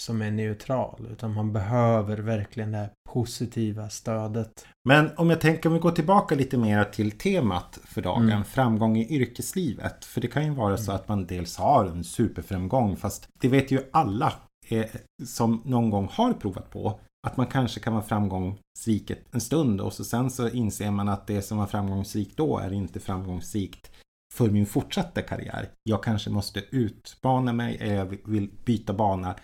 som 0.00 0.22
är 0.22 0.30
neutral. 0.30 1.08
Utan 1.10 1.34
man 1.34 1.52
behöver 1.52 2.18
verkligen 2.18 2.72
det 2.72 2.78
här 2.78 2.90
positiva 3.08 3.88
stödet. 3.88 4.66
Men 4.88 5.10
om 5.16 5.30
jag 5.30 5.40
tänker 5.40 5.68
om 5.68 5.72
vi 5.72 5.80
går 5.80 5.90
tillbaka 5.90 6.34
lite 6.34 6.56
mer 6.56 6.84
till 6.84 7.10
temat 7.10 7.78
för 7.84 8.02
dagen. 8.02 8.22
Mm. 8.22 8.44
Framgång 8.44 8.96
i 8.96 9.14
yrkeslivet. 9.14 10.04
För 10.04 10.20
det 10.20 10.28
kan 10.28 10.44
ju 10.44 10.50
vara 10.50 10.76
så 10.76 10.92
att 10.92 11.08
man 11.08 11.26
dels 11.26 11.56
har 11.56 11.86
en 11.86 12.04
superframgång. 12.04 12.96
Fast 12.96 13.28
det 13.40 13.48
vet 13.48 13.70
ju 13.70 13.80
alla 13.92 14.32
eh, 14.68 14.86
som 15.24 15.62
någon 15.64 15.90
gång 15.90 16.08
har 16.12 16.32
provat 16.32 16.70
på. 16.70 17.00
Att 17.26 17.36
man 17.36 17.46
kanske 17.46 17.80
kan 17.80 17.92
vara 17.92 18.04
framgångsrik 18.04 19.12
en 19.30 19.40
stund 19.40 19.80
och 19.80 19.92
så 19.92 20.04
sen 20.04 20.30
så 20.30 20.48
inser 20.48 20.90
man 20.90 21.08
att 21.08 21.26
det 21.26 21.42
som 21.42 21.58
var 21.58 21.66
framgångsrikt 21.66 22.36
då 22.36 22.58
är 22.58 22.72
inte 22.72 23.00
framgångsrikt 23.00 23.90
för 24.34 24.50
min 24.50 24.66
fortsatta 24.66 25.22
karriär. 25.22 25.68
Jag 25.82 26.02
kanske 26.02 26.30
måste 26.30 26.64
utbana 26.70 27.52
mig 27.52 27.76
eller 27.80 27.94
jag 27.94 28.18
vill 28.24 28.50
byta 28.64 28.92
bana 28.92 29.34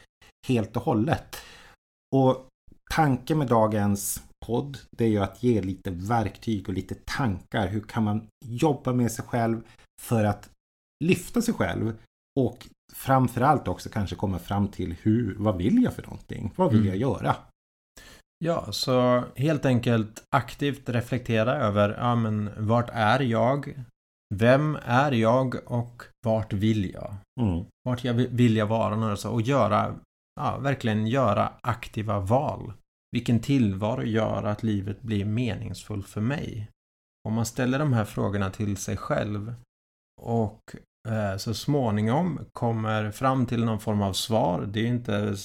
helt 0.45 0.77
och 0.77 0.83
hållet. 0.83 1.37
Och 2.15 2.47
tanken 2.95 3.39
med 3.39 3.49
dagens 3.49 4.23
podd 4.47 4.79
det 4.99 5.05
är 5.05 5.09
ju 5.09 5.19
att 5.19 5.43
ge 5.43 5.63
lite 5.63 5.91
verktyg 5.91 6.69
och 6.69 6.75
lite 6.75 6.95
tankar. 6.95 7.69
Hur 7.69 7.81
kan 7.81 8.05
man 8.05 8.27
jobba 8.45 8.93
med 8.93 9.13
sig 9.13 9.25
själv 9.25 9.63
för 10.03 10.25
att 10.25 10.51
lyfta 11.05 11.43
sig 11.43 11.55
själv 11.55 11.99
och 12.41 12.69
framförallt 12.93 13.69
också 13.69 13.89
kanske 13.89 14.17
komma 14.17 14.39
fram 14.39 14.69
till 14.69 14.95
hur, 15.03 15.35
vad 15.39 15.57
vill 15.57 15.83
jag 15.83 15.95
för 15.95 16.03
någonting? 16.03 16.53
Vad 16.57 16.71
vill 16.71 16.81
mm. 16.81 16.89
jag 16.89 16.97
göra? 16.97 17.37
Ja, 18.45 18.73
så 18.73 19.25
helt 19.37 19.65
enkelt 19.65 20.25
aktivt 20.37 20.89
reflektera 20.89 21.55
över, 21.55 21.97
ja 21.99 22.15
men 22.15 22.51
vart 22.57 22.91
är 22.93 23.21
jag? 23.21 23.85
Vem 24.35 24.79
är 24.85 25.13
jag 25.13 25.57
och 25.67 26.03
vart 26.25 26.53
vill 26.53 26.91
jag? 26.91 27.15
Mm. 27.41 27.65
Vart 27.85 28.05
jag 28.05 28.15
vill 28.15 28.57
jag 28.57 28.67
vara 28.67 29.29
och 29.29 29.43
göra, 29.43 29.95
ja, 30.41 30.59
verkligen 30.59 31.07
göra 31.07 31.53
aktiva 31.61 32.21
val. 32.21 32.73
Vilken 33.13 33.41
tillvaro 33.41 34.03
gör 34.03 34.45
att 34.45 34.63
livet 34.63 35.03
blir 35.03 35.25
meningsfullt 35.25 36.09
för 36.09 36.21
mig? 36.21 36.69
Om 37.29 37.35
man 37.35 37.47
ställer 37.47 37.79
de 37.79 37.93
här 37.93 38.05
frågorna 38.05 38.51
till 38.51 38.77
sig 38.77 38.97
själv 38.97 39.55
och 40.23 40.61
eh, 41.09 41.37
så 41.37 41.55
småningom 41.55 42.41
kommer 42.53 43.11
fram 43.11 43.47
till 43.47 43.65
någon 43.65 43.81
form 43.81 44.03
av 44.03 44.13
svar. 44.13 44.69
Det 44.73 44.81
är 44.81 44.87
inte 44.87 45.37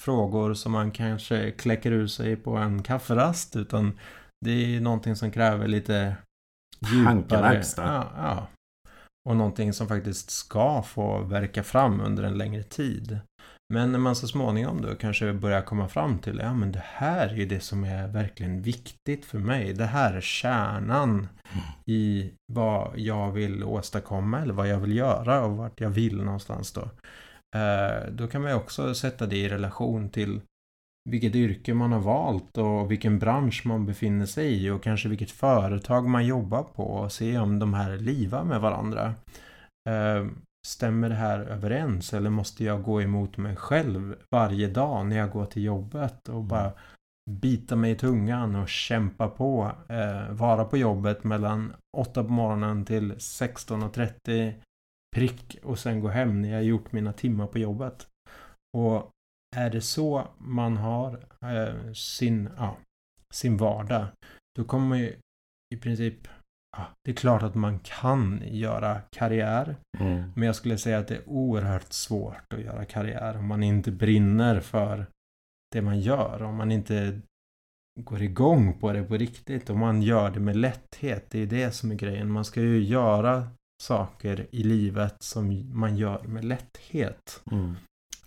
frågor 0.00 0.54
som 0.54 0.72
man 0.72 0.90
kanske 0.90 1.50
kläcker 1.50 1.92
ur 1.92 2.06
sig 2.06 2.36
på 2.36 2.56
en 2.56 2.82
kafferast 2.82 3.56
utan 3.56 3.98
det 4.44 4.76
är 4.76 4.80
någonting 4.80 5.16
som 5.16 5.30
kräver 5.30 5.68
lite 5.68 6.16
djupare. 6.92 7.62
Ja, 7.76 8.12
ja. 8.16 8.46
Och 9.28 9.36
någonting 9.36 9.72
som 9.72 9.88
faktiskt 9.88 10.30
ska 10.30 10.82
få 10.82 11.22
verka 11.22 11.62
fram 11.62 12.00
under 12.00 12.22
en 12.22 12.38
längre 12.38 12.62
tid. 12.62 13.18
Men 13.74 13.92
när 13.92 13.98
man 13.98 14.16
så 14.16 14.28
småningom 14.28 14.82
då 14.82 14.94
kanske 14.94 15.32
börjar 15.32 15.62
komma 15.62 15.88
fram 15.88 16.18
till 16.18 16.38
ja 16.38 16.54
men 16.54 16.72
det 16.72 16.82
här 16.84 17.28
är 17.28 17.34
ju 17.34 17.46
det 17.46 17.60
som 17.60 17.84
är 17.84 18.08
verkligen 18.08 18.62
viktigt 18.62 19.24
för 19.24 19.38
mig. 19.38 19.72
Det 19.72 19.84
här 19.84 20.14
är 20.14 20.20
kärnan 20.20 21.28
i 21.86 22.32
vad 22.52 22.98
jag 22.98 23.32
vill 23.32 23.64
åstadkomma 23.64 24.40
eller 24.40 24.54
vad 24.54 24.68
jag 24.68 24.78
vill 24.78 24.96
göra 24.96 25.44
och 25.44 25.56
vart 25.56 25.80
jag 25.80 25.90
vill 25.90 26.16
någonstans 26.16 26.72
då. 26.72 26.90
Eh, 27.56 28.10
då 28.12 28.26
kan 28.26 28.42
man 28.42 28.50
ju 28.50 28.56
också 28.56 28.94
sätta 28.94 29.26
det 29.26 29.36
i 29.36 29.48
relation 29.48 30.10
till 30.10 30.40
vilket 31.10 31.34
yrke 31.34 31.74
man 31.74 31.92
har 31.92 32.00
valt 32.00 32.58
och 32.58 32.90
vilken 32.90 33.18
bransch 33.18 33.62
man 33.66 33.86
befinner 33.86 34.26
sig 34.26 34.64
i 34.64 34.70
och 34.70 34.82
kanske 34.82 35.08
vilket 35.08 35.30
företag 35.30 36.08
man 36.08 36.26
jobbar 36.26 36.62
på 36.62 36.82
och 36.82 37.12
se 37.12 37.38
om 37.38 37.58
de 37.58 37.74
här 37.74 37.96
livar 37.96 38.44
med 38.44 38.60
varandra. 38.60 39.14
Eh, 39.88 40.26
Stämmer 40.66 41.08
det 41.08 41.14
här 41.14 41.38
överens 41.38 42.14
eller 42.14 42.30
måste 42.30 42.64
jag 42.64 42.82
gå 42.82 43.02
emot 43.02 43.36
mig 43.36 43.56
själv 43.56 44.16
varje 44.30 44.68
dag 44.68 45.06
när 45.06 45.16
jag 45.16 45.30
går 45.30 45.46
till 45.46 45.64
jobbet 45.64 46.28
och 46.28 46.34
mm. 46.34 46.48
bara 46.48 46.72
bita 47.30 47.76
mig 47.76 47.90
i 47.90 47.96
tungan 47.96 48.54
och 48.54 48.68
kämpa 48.68 49.28
på. 49.28 49.72
Eh, 49.88 50.30
vara 50.30 50.64
på 50.64 50.76
jobbet 50.76 51.24
mellan 51.24 51.74
8 51.96 52.24
på 52.24 52.30
morgonen 52.30 52.84
till 52.84 53.12
16.30 53.12 54.54
prick 55.16 55.58
och 55.62 55.78
sen 55.78 56.00
gå 56.00 56.08
hem 56.08 56.42
när 56.42 56.52
jag 56.52 56.64
gjort 56.64 56.92
mina 56.92 57.12
timmar 57.12 57.46
på 57.46 57.58
jobbet. 57.58 58.08
Och 58.76 59.10
är 59.56 59.70
det 59.70 59.80
så 59.80 60.28
man 60.38 60.76
har 60.76 61.24
eh, 61.40 61.92
sin, 61.92 62.50
ja, 62.56 62.76
sin 63.34 63.56
vardag, 63.56 64.06
då 64.56 64.64
kommer 64.64 64.86
man 64.86 64.98
ju 64.98 65.16
i 65.74 65.76
princip 65.76 66.28
det 67.04 67.10
är 67.10 67.14
klart 67.14 67.42
att 67.42 67.54
man 67.54 67.78
kan 67.78 68.42
göra 68.44 69.00
karriär. 69.10 69.76
Mm. 69.98 70.32
Men 70.34 70.46
jag 70.46 70.56
skulle 70.56 70.78
säga 70.78 70.98
att 70.98 71.08
det 71.08 71.16
är 71.16 71.28
oerhört 71.28 71.92
svårt 71.92 72.52
att 72.52 72.60
göra 72.60 72.84
karriär 72.84 73.36
om 73.36 73.46
man 73.46 73.62
inte 73.62 73.90
brinner 73.90 74.60
för 74.60 75.06
det 75.72 75.82
man 75.82 76.00
gör. 76.00 76.42
Om 76.42 76.56
man 76.56 76.72
inte 76.72 77.20
går 78.00 78.22
igång 78.22 78.78
på 78.80 78.92
det 78.92 79.02
på 79.02 79.16
riktigt. 79.16 79.70
Om 79.70 79.78
man 79.78 80.02
gör 80.02 80.30
det 80.30 80.40
med 80.40 80.56
lätthet. 80.56 81.26
Det 81.30 81.38
är 81.38 81.46
det 81.46 81.70
som 81.70 81.90
är 81.90 81.94
grejen. 81.94 82.32
Man 82.32 82.44
ska 82.44 82.60
ju 82.60 82.82
göra 82.82 83.48
saker 83.82 84.46
i 84.50 84.62
livet 84.62 85.22
som 85.22 85.70
man 85.78 85.96
gör 85.96 86.22
med 86.22 86.44
lätthet. 86.44 87.42
Mm. 87.50 87.76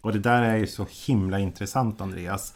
Och 0.01 0.13
det 0.13 0.20
där 0.20 0.41
är 0.41 0.58
ju 0.58 0.68
så 0.68 0.88
himla 1.08 1.39
intressant 1.39 2.01
Andreas. 2.01 2.53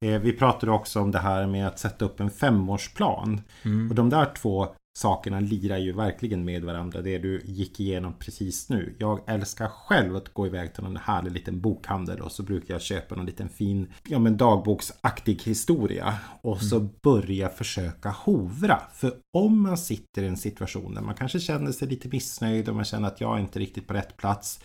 Eh, 0.00 0.20
vi 0.20 0.32
pratade 0.32 0.72
också 0.72 1.00
om 1.00 1.10
det 1.10 1.18
här 1.18 1.46
med 1.46 1.66
att 1.66 1.78
sätta 1.78 2.04
upp 2.04 2.20
en 2.20 2.30
femårsplan. 2.30 3.40
Mm. 3.62 3.90
Och 3.90 3.94
de 3.94 4.10
där 4.10 4.34
två 4.34 4.68
sakerna 4.98 5.40
lirar 5.40 5.78
ju 5.78 5.92
verkligen 5.92 6.44
med 6.44 6.64
varandra. 6.64 7.02
Det 7.02 7.18
du 7.18 7.42
gick 7.44 7.80
igenom 7.80 8.14
precis 8.18 8.68
nu. 8.68 8.96
Jag 8.98 9.20
älskar 9.26 9.68
själv 9.68 10.16
att 10.16 10.34
gå 10.34 10.46
iväg 10.46 10.74
till 10.74 10.82
någon 10.82 10.96
härlig 10.96 11.32
liten 11.32 11.60
bokhandel 11.60 12.20
och 12.20 12.32
så 12.32 12.42
brukar 12.42 12.74
jag 12.74 12.82
köpa 12.82 13.14
någon 13.14 13.26
liten 13.26 13.48
fin 13.48 13.92
ja, 14.08 14.18
men 14.18 14.36
dagboksaktig 14.36 15.42
historia. 15.42 16.14
Och 16.42 16.60
så 16.60 16.76
mm. 16.76 16.88
börja 17.02 17.48
försöka 17.48 18.10
hovra. 18.10 18.80
För 18.92 19.16
om 19.36 19.62
man 19.62 19.78
sitter 19.78 20.22
i 20.22 20.26
en 20.26 20.36
situation 20.36 20.94
där 20.94 21.02
man 21.02 21.14
kanske 21.14 21.40
känner 21.40 21.72
sig 21.72 21.88
lite 21.88 22.08
missnöjd 22.08 22.68
och 22.68 22.74
man 22.74 22.84
känner 22.84 23.08
att 23.08 23.20
jag 23.20 23.36
är 23.36 23.40
inte 23.40 23.58
riktigt 23.58 23.86
på 23.86 23.94
rätt 23.94 24.16
plats. 24.16 24.60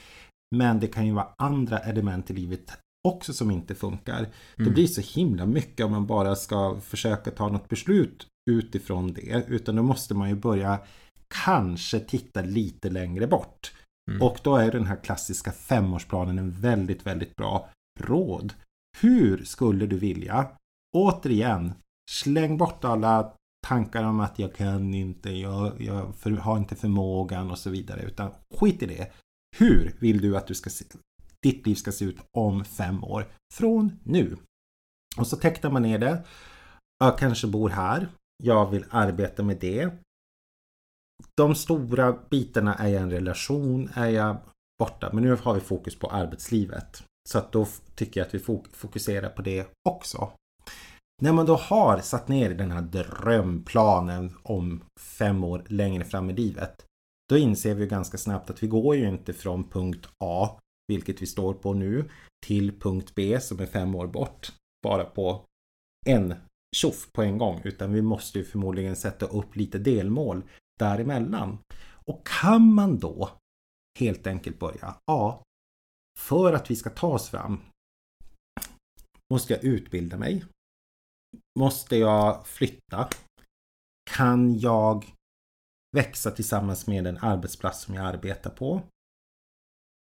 Men 0.55 0.79
det 0.79 0.88
kan 0.88 1.05
ju 1.05 1.13
vara 1.13 1.27
andra 1.38 1.79
element 1.79 2.31
i 2.31 2.33
livet 2.33 2.77
också 3.07 3.33
som 3.33 3.51
inte 3.51 3.75
funkar. 3.75 4.17
Mm. 4.19 4.31
Det 4.57 4.69
blir 4.69 4.88
så 4.88 5.19
himla 5.19 5.45
mycket 5.45 5.86
om 5.86 5.91
man 5.91 6.07
bara 6.07 6.36
ska 6.36 6.79
försöka 6.81 7.31
ta 7.31 7.50
något 7.50 7.69
beslut 7.69 8.27
utifrån 8.50 9.13
det. 9.13 9.46
Utan 9.48 9.75
då 9.75 9.84
måste 9.84 10.13
man 10.13 10.29
ju 10.29 10.36
börja 10.36 10.79
kanske 11.34 12.00
titta 12.00 12.41
lite 12.41 12.89
längre 12.89 13.27
bort. 13.27 13.74
Mm. 14.12 14.22
Och 14.22 14.39
då 14.44 14.56
är 14.56 14.72
den 14.72 14.86
här 14.86 15.03
klassiska 15.03 15.51
femårsplanen 15.51 16.39
en 16.39 16.51
väldigt, 16.51 17.06
väldigt 17.06 17.36
bra 17.36 17.70
råd. 18.00 18.53
Hur 18.98 19.44
skulle 19.44 19.86
du 19.86 19.98
vilja? 19.98 20.48
Återigen, 20.98 21.74
släng 22.12 22.58
bort 22.58 22.84
alla 22.84 23.34
tankar 23.68 24.03
om 24.03 24.20
att 24.20 24.39
jag 24.39 24.56
kan 24.56 24.94
inte, 24.94 25.29
jag, 25.29 25.82
jag 25.82 26.15
för, 26.15 26.32
har 26.32 26.58
inte 26.58 26.75
förmågan 26.75 27.51
och 27.51 27.60
så 27.60 27.70
vidare. 27.70 28.01
Utan 28.01 28.32
skit 28.56 28.84
i 28.84 28.86
det. 28.86 29.12
Hur 29.58 29.96
vill 30.00 30.22
du 30.22 30.38
att 30.38 30.48
du 30.48 30.56
ska 30.56 30.70
se, 30.70 30.86
ditt 31.44 31.68
liv 31.68 31.75
ska 31.75 31.91
se 31.91 32.06
ut 32.06 32.18
om 32.38 32.65
fem 32.65 33.03
år? 33.03 33.25
Från 33.53 34.00
nu. 34.03 34.38
Och 35.18 35.27
så 35.27 35.38
tecknar 35.38 35.72
man 35.72 35.82
ner 35.82 36.00
det. 36.00 36.24
Jag 37.00 37.18
kanske 37.18 37.48
bor 37.48 37.70
här. 37.70 38.10
Jag 38.43 38.72
vill 38.72 38.86
arbeta 38.89 39.43
med 39.43 39.58
det. 39.58 39.91
De 41.38 41.55
stora 41.55 42.19
bitarna 42.29 42.75
är 42.75 42.88
jag 42.88 43.01
en 43.01 43.12
relation, 43.12 43.89
är 43.93 44.10
jag 44.10 44.38
borta. 44.79 45.10
Men 45.13 45.24
nu 45.24 45.36
har 45.36 45.53
vi 45.53 45.60
fokus 45.60 46.00
på 46.00 46.08
arbetslivet. 46.08 47.03
Så 47.29 47.38
att 47.38 47.51
då 47.51 47.67
tycker 47.96 48.19
jag 48.19 48.27
att 48.27 48.34
vi 48.34 48.39
fokuserar 48.72 49.29
på 49.29 49.41
det 49.41 49.67
också. 49.89 50.31
När 51.22 51.34
man 51.34 51.46
då 51.46 51.55
har 51.55 52.00
satt 52.00 52.27
ner 52.27 52.53
den 52.53 52.72
här 52.72 52.81
drömplanen 52.81 54.36
om 54.43 54.84
fem 55.00 55.43
år 55.43 55.63
längre 55.67 56.05
fram 56.05 56.29
i 56.29 56.34
livet. 56.34 56.86
Då 57.29 57.38
inser 57.38 57.75
vi 57.75 57.88
ganska 57.88 58.17
snabbt 58.17 58.50
att 58.50 58.63
vi 58.63 58.67
går 58.67 58.96
ju 58.96 59.08
inte 59.08 59.34
från 59.34 59.63
punkt 59.63 60.10
A, 60.24 60.60
vilket 60.88 61.22
vi 61.22 61.25
står 61.25 61.53
på 61.53 61.74
nu, 61.74 62.10
till 62.46 62.79
punkt 62.79 63.12
B 63.15 63.39
som 63.39 63.60
är 63.60 63.65
fem 63.65 63.96
år 63.96 64.08
bort. 64.08 64.51
Bara 64.84 65.05
på 65.05 65.46
en 66.05 66.36
tjoff 66.75 67.11
på 67.11 67.23
en 67.23 67.38
gång 67.38 67.61
utan 67.63 67.93
vi 67.93 68.01
måste 68.01 68.39
ju 68.39 68.45
förmodligen 68.45 68.95
sätta 68.95 69.25
upp 69.25 69.55
lite 69.55 69.79
delmål 69.79 70.43
däremellan. 70.79 71.57
Och 72.05 72.27
kan 72.27 72.73
man 72.73 72.99
då 72.99 73.29
helt 73.99 74.27
enkelt 74.27 74.59
börja? 74.59 74.95
Ja, 75.05 75.43
för 76.19 76.53
att 76.53 76.71
vi 76.71 76.75
ska 76.75 76.89
ta 76.89 77.07
oss 77.07 77.29
fram 77.29 77.59
måste 79.33 79.53
jag 79.53 79.63
utbilda 79.63 80.17
mig. 80.17 80.45
Måste 81.59 81.95
jag 81.95 82.47
flytta? 82.47 83.09
Kan 84.11 84.59
jag 84.59 85.05
växa 85.95 86.31
tillsammans 86.31 86.88
med 86.88 87.03
den 87.03 87.17
arbetsplats 87.17 87.81
som 87.81 87.95
jag 87.95 88.05
arbetar 88.05 88.49
på? 88.49 88.81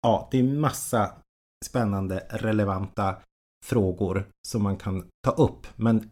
Ja, 0.02 0.28
det 0.30 0.38
är 0.38 0.42
massa 0.42 1.23
spännande 1.64 2.26
relevanta 2.30 3.23
frågor 3.64 4.28
som 4.49 4.62
man 4.62 4.76
kan 4.76 5.08
ta 5.23 5.30
upp. 5.30 5.66
Men 5.76 6.11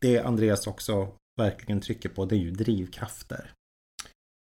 det 0.00 0.20
Andreas 0.20 0.66
också 0.66 1.08
verkligen 1.40 1.80
trycker 1.80 2.08
på 2.08 2.24
det 2.24 2.34
är 2.34 2.38
ju 2.38 2.50
drivkrafter. 2.50 3.50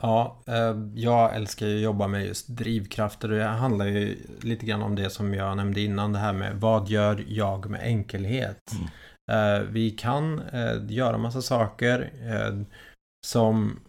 Ja, 0.03 0.43
eh, 0.47 0.77
jag 0.95 1.37
älskar 1.37 1.67
ju 1.67 1.77
att 1.77 1.83
jobba 1.83 2.09
med 2.09 2.27
just 2.27 2.49
drivkrafter 2.49 3.33
och 3.33 3.39
det 3.39 3.45
handlar 3.45 3.87
ju 3.87 4.19
lite 4.41 4.67
grann 4.67 4.83
om 4.83 4.95
det 4.95 5.11
som 5.11 5.35
jag 5.35 5.57
nämnde 5.57 5.81
innan, 5.81 6.13
det 6.13 6.19
här 6.19 6.33
med 6.33 6.61
vad 6.61 6.89
gör 6.89 7.25
jag 7.29 7.71
med 7.71 7.81
enkelhet? 7.81 8.73
Mm. 8.73 8.89
Eh, 9.31 9.69
vi 9.71 9.91
kan 9.91 10.41
eh, 10.41 10.77
göra 10.89 11.19
massa 11.19 11.43
saker 11.43 12.11
som, 13.27 13.81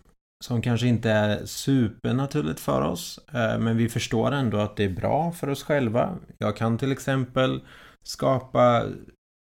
som 0.46 0.62
kanske 0.62 0.88
inte 0.88 1.12
är 1.12 1.46
supernaturligt 1.46 2.60
för 2.60 2.82
oss, 2.82 3.20
men 3.34 3.78
vi 3.78 3.90
förstår 3.90 4.32
ändå 4.32 4.58
att 4.58 4.78
det 4.78 4.84
är 4.84 4.90
bra 4.90 5.32
för 5.32 5.50
oss 5.50 5.64
själva. 5.64 6.18
Jag 6.38 6.58
kan 6.58 6.78
till 6.78 6.92
exempel 6.92 7.62
skapa 8.04 8.86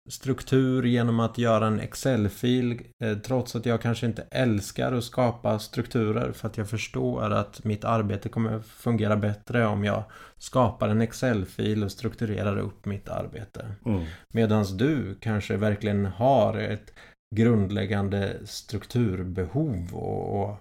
struktur 0.09 0.83
genom 0.83 1.19
att 1.19 1.37
göra 1.37 1.67
en 1.67 1.79
Excel-fil 1.79 2.81
eh, 3.03 3.17
trots 3.17 3.55
att 3.55 3.65
jag 3.65 3.81
kanske 3.81 4.05
inte 4.05 4.27
älskar 4.31 4.91
att 4.91 5.03
skapa 5.03 5.59
strukturer 5.59 6.31
för 6.31 6.47
att 6.47 6.57
jag 6.57 6.69
förstår 6.69 7.33
att 7.33 7.63
mitt 7.63 7.83
arbete 7.83 8.29
kommer 8.29 8.59
fungera 8.59 9.17
bättre 9.17 9.65
om 9.65 9.83
jag 9.83 10.03
skapar 10.37 10.89
en 10.89 11.01
Excel-fil 11.01 11.83
och 11.83 11.91
strukturerar 11.91 12.57
upp 12.57 12.85
mitt 12.85 13.09
arbete. 13.09 13.71
Mm. 13.85 14.05
Medan 14.33 14.77
du 14.77 15.15
kanske 15.19 15.57
verkligen 15.57 16.05
har 16.05 16.57
ett 16.57 16.93
grundläggande 17.35 18.37
strukturbehov 18.45 19.93
och, 19.93 20.41
och 20.41 20.57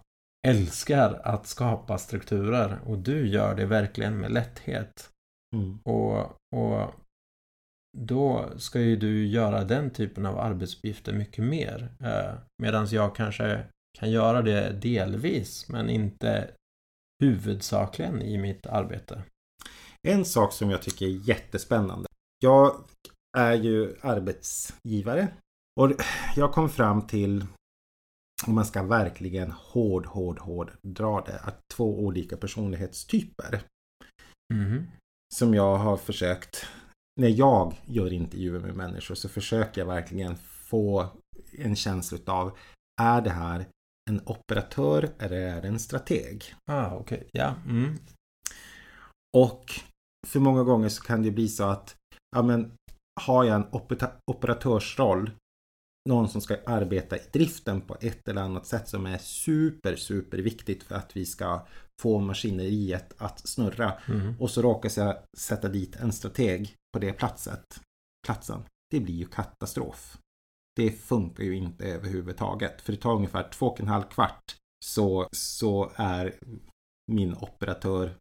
älskar 0.46 1.20
att 1.24 1.46
skapa 1.46 1.98
strukturer 1.98 2.78
och 2.86 2.98
du 2.98 3.28
gör 3.28 3.54
det 3.54 3.66
verkligen 3.66 4.20
med 4.20 4.32
lätthet. 4.32 5.10
Mm. 5.56 5.78
Och, 5.84 6.18
och 6.56 6.94
då 7.96 8.50
ska 8.56 8.80
ju 8.80 8.96
du 8.96 9.26
göra 9.26 9.64
den 9.64 9.90
typen 9.90 10.26
av 10.26 10.38
arbetsuppgifter 10.38 11.12
mycket 11.12 11.44
mer. 11.44 11.88
Eh, 12.00 12.34
Medan 12.62 12.86
jag 12.86 13.16
kanske 13.16 13.64
kan 13.98 14.10
göra 14.10 14.42
det 14.42 14.72
delvis 14.82 15.68
men 15.68 15.90
inte 15.90 16.50
huvudsakligen 17.22 18.22
i 18.22 18.38
mitt 18.38 18.66
arbete. 18.66 19.22
En 20.08 20.24
sak 20.24 20.52
som 20.52 20.70
jag 20.70 20.82
tycker 20.82 21.06
är 21.06 21.28
jättespännande. 21.28 22.08
Jag 22.38 22.84
är 23.36 23.54
ju 23.54 23.96
arbetsgivare 24.00 25.28
och 25.80 25.92
jag 26.36 26.52
kom 26.52 26.68
fram 26.68 27.06
till 27.06 27.46
om 28.46 28.54
man 28.54 28.64
ska 28.64 28.82
verkligen 28.82 29.50
hård, 29.50 30.06
hård, 30.06 30.38
hård 30.38 30.72
dra 30.82 31.20
det, 31.20 31.38
att 31.38 31.60
två 31.74 31.98
olika 31.98 32.36
personlighetstyper. 32.36 33.62
Mm. 34.54 34.86
Som 35.34 35.54
jag 35.54 35.76
har 35.76 35.96
försökt 35.96 36.66
när 37.20 37.28
jag 37.28 37.74
gör 37.86 38.12
intervjuer 38.12 38.60
med 38.60 38.76
människor 38.76 39.14
så 39.14 39.28
försöker 39.28 39.80
jag 39.80 39.86
verkligen 39.86 40.36
få 40.36 41.06
en 41.58 41.76
känsla 41.76 42.18
av 42.26 42.56
är 43.02 43.20
det 43.20 43.30
här 43.30 43.66
en 44.10 44.20
operatör 44.26 45.08
eller 45.18 45.36
är 45.36 45.62
det 45.62 45.68
en 45.68 45.78
strateg? 45.78 46.54
Ah, 46.70 46.94
okej. 46.94 47.18
Okay. 47.18 47.28
Ja. 47.32 47.54
Mm. 47.66 47.98
Och 49.36 49.64
för 50.26 50.40
många 50.40 50.62
gånger 50.62 50.88
så 50.88 51.02
kan 51.02 51.22
det 51.22 51.30
bli 51.30 51.48
så 51.48 51.64
att 51.64 51.96
ja, 52.36 52.42
men, 52.42 52.72
har 53.20 53.44
jag 53.44 53.56
en 53.56 53.66
operatörsroll 54.26 55.30
någon 56.08 56.28
som 56.28 56.40
ska 56.40 56.56
arbeta 56.66 57.16
i 57.16 57.20
driften 57.32 57.80
på 57.80 57.96
ett 58.00 58.28
eller 58.28 58.42
annat 58.42 58.66
sätt 58.66 58.88
som 58.88 59.06
är 59.06 59.18
super, 59.18 59.96
super 59.96 60.38
viktigt 60.38 60.82
för 60.82 60.94
att 60.94 61.16
vi 61.16 61.26
ska 61.26 61.66
få 62.02 62.18
maskineriet 62.18 63.14
att 63.18 63.48
snurra. 63.48 63.92
Mm. 64.08 64.34
Och 64.40 64.50
så 64.50 64.62
råkar 64.62 64.90
jag 64.96 65.16
sätta 65.38 65.68
dit 65.68 65.96
en 65.96 66.12
strateg 66.12 66.74
på 66.94 67.00
det 67.00 67.12
platset, 67.12 67.80
platsen. 68.26 68.62
Det 68.90 69.00
blir 69.00 69.14
ju 69.14 69.26
katastrof. 69.26 70.18
Det 70.76 70.90
funkar 70.90 71.44
ju 71.44 71.56
inte 71.56 71.84
överhuvudtaget. 71.84 72.82
För 72.82 72.92
det 72.92 72.98
tar 72.98 73.14
ungefär 73.14 73.48
två 73.48 73.66
och 73.66 73.80
en 73.80 73.88
halv 73.88 74.02
kvart 74.02 74.56
så, 74.84 75.28
så 75.32 75.92
är 75.96 76.34
min 77.12 77.34
operatör 77.34 78.14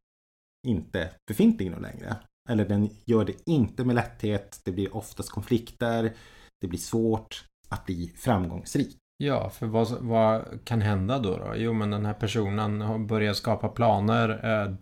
inte 0.68 1.10
befintlig 1.28 1.72
någon 1.72 1.82
längre. 1.82 2.16
Eller 2.50 2.66
den 2.66 2.90
gör 3.06 3.26
det 3.26 3.50
inte 3.50 3.86
med 3.86 3.96
lätthet. 3.96 4.62
Det 4.66 4.72
blir 4.72 4.96
oftast 4.96 5.30
konflikter. 5.30 6.14
Det 6.62 6.68
blir 6.68 6.80
svårt 6.80 7.46
att 7.70 7.86
bli 7.86 8.08
framgångsrik. 8.08 8.98
Ja, 9.18 9.50
för 9.50 9.68
vad, 9.68 9.92
vad 10.02 10.66
kan 10.66 10.82
hända 10.82 11.20
då, 11.20 11.38
då? 11.38 11.54
Jo, 11.56 11.74
men 11.74 11.90
den 11.90 12.06
här 12.06 12.14
personen 12.14 13.08
börjar 13.08 13.34
skapa 13.34 13.70
planer 13.70 14.30
eh, 14.30 14.76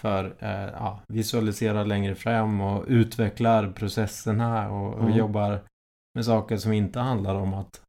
för 0.00 0.36
eh, 0.38 0.70
ja, 0.72 1.00
visualisera 1.08 1.84
längre 1.84 2.14
fram 2.14 2.60
och 2.60 2.84
utvecklar 2.88 3.72
processerna 3.72 4.70
och, 4.70 4.94
och 4.94 5.04
mm. 5.04 5.16
jobbar 5.16 5.62
med 6.14 6.24
saker 6.24 6.56
som 6.56 6.72
inte 6.72 7.00
handlar 7.00 7.34
om 7.34 7.54
att 7.54 7.80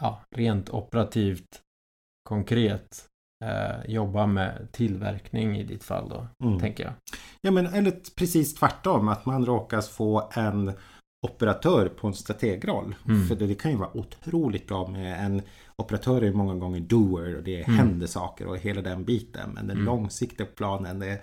ja, 0.00 0.20
rent 0.36 0.70
operativt 0.70 1.60
konkret 2.28 3.06
eh, 3.44 3.90
jobba 3.90 4.26
med 4.26 4.68
tillverkning 4.72 5.58
i 5.58 5.64
ditt 5.64 5.84
fall 5.84 6.08
då, 6.08 6.46
mm. 6.46 6.60
tänker 6.60 6.84
jag. 6.84 6.92
Ja, 7.40 7.50
men 7.50 7.66
eller 7.66 7.92
precis 8.16 8.54
tvärtom, 8.54 9.08
att 9.08 9.26
man 9.26 9.46
råkas 9.46 9.88
få 9.88 10.30
en 10.34 10.72
operatör 11.24 11.88
på 11.88 12.06
en 12.06 12.14
strategroll. 12.14 12.94
Mm. 13.08 13.26
För 13.26 13.34
det, 13.34 13.46
det, 13.46 13.54
kan 13.54 13.70
ju 13.70 13.76
vara 13.76 13.96
otroligt 13.96 14.66
bra 14.66 14.86
med 14.86 15.26
en 15.26 15.42
operatör 15.76 16.22
är 16.22 16.32
många 16.32 16.54
gånger 16.54 16.80
doer 16.80 17.36
och 17.36 17.42
det 17.42 17.62
mm. 17.62 17.78
händer 17.78 18.06
saker 18.06 18.46
och 18.46 18.58
hela 18.58 18.82
den 18.82 19.04
biten. 19.04 19.50
Men 19.50 19.66
den 19.66 19.76
mm. 19.76 19.86
långsiktiga 19.86 20.46
planen, 20.46 20.98
det, 20.98 21.22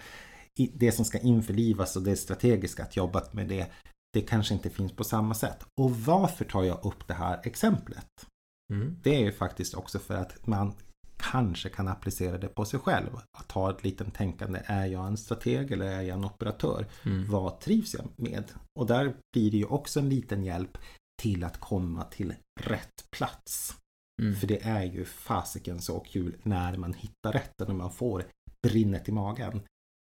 det 0.74 0.92
som 0.92 1.06
ska 1.06 1.20
införlivas 1.20 1.96
och 1.96 2.04
det 2.04 2.16
strategiska 2.16 2.84
att 2.84 2.98
jobba 2.98 3.24
med 3.32 3.48
det, 3.48 3.72
det 4.14 4.22
kanske 4.22 4.54
inte 4.54 4.70
finns 4.70 4.92
på 4.92 5.04
samma 5.04 5.34
sätt. 5.34 5.66
Och 5.82 5.92
varför 5.92 6.46
tar 6.46 6.64
jag 6.64 6.86
upp 6.86 7.08
det 7.08 7.14
här 7.14 7.40
exemplet? 7.44 8.26
Mm. 8.74 8.98
Det 9.04 9.16
är 9.16 9.20
ju 9.20 9.32
faktiskt 9.32 9.74
också 9.74 10.00
för 10.00 10.16
att 10.16 10.48
man 10.48 10.74
kanske 11.22 11.70
kan 11.70 11.88
applicera 11.88 12.38
det 12.38 12.48
på 12.48 12.66
sig 12.66 12.80
själv. 12.80 13.10
Att 13.38 13.52
ha 13.52 13.70
ett 13.70 13.84
litet 13.84 14.14
tänkande. 14.14 14.62
Är 14.66 14.86
jag 14.86 15.08
en 15.08 15.18
strateg 15.18 15.72
eller 15.72 15.86
är 15.86 16.02
jag 16.02 16.18
en 16.18 16.26
operatör? 16.26 16.86
Mm. 17.06 17.32
Vad 17.32 17.60
trivs 17.60 17.94
jag 17.94 18.06
med? 18.16 18.44
Och 18.80 18.88
där 18.88 19.14
blir 19.34 19.52
det 19.52 19.58
ju 19.58 19.66
också 19.66 20.00
en 20.00 20.10
liten 20.10 20.44
hjälp 20.44 20.78
till 21.22 21.44
att 21.44 21.60
komma 21.60 22.04
till 22.04 22.34
rätt 22.62 23.06
plats. 23.16 23.76
Mm. 24.22 24.36
För 24.36 24.48
det 24.48 24.64
är 24.64 24.84
ju 24.84 25.06
fasiken 25.06 25.82
så 25.82 26.00
kul 26.00 26.36
när 26.44 26.78
man 26.78 26.94
hittar 26.94 27.32
rätt 27.32 27.54
när 27.68 27.74
man 27.74 27.92
får 27.92 28.24
brinnet 28.68 29.10
i 29.10 29.12
magen. 29.12 29.62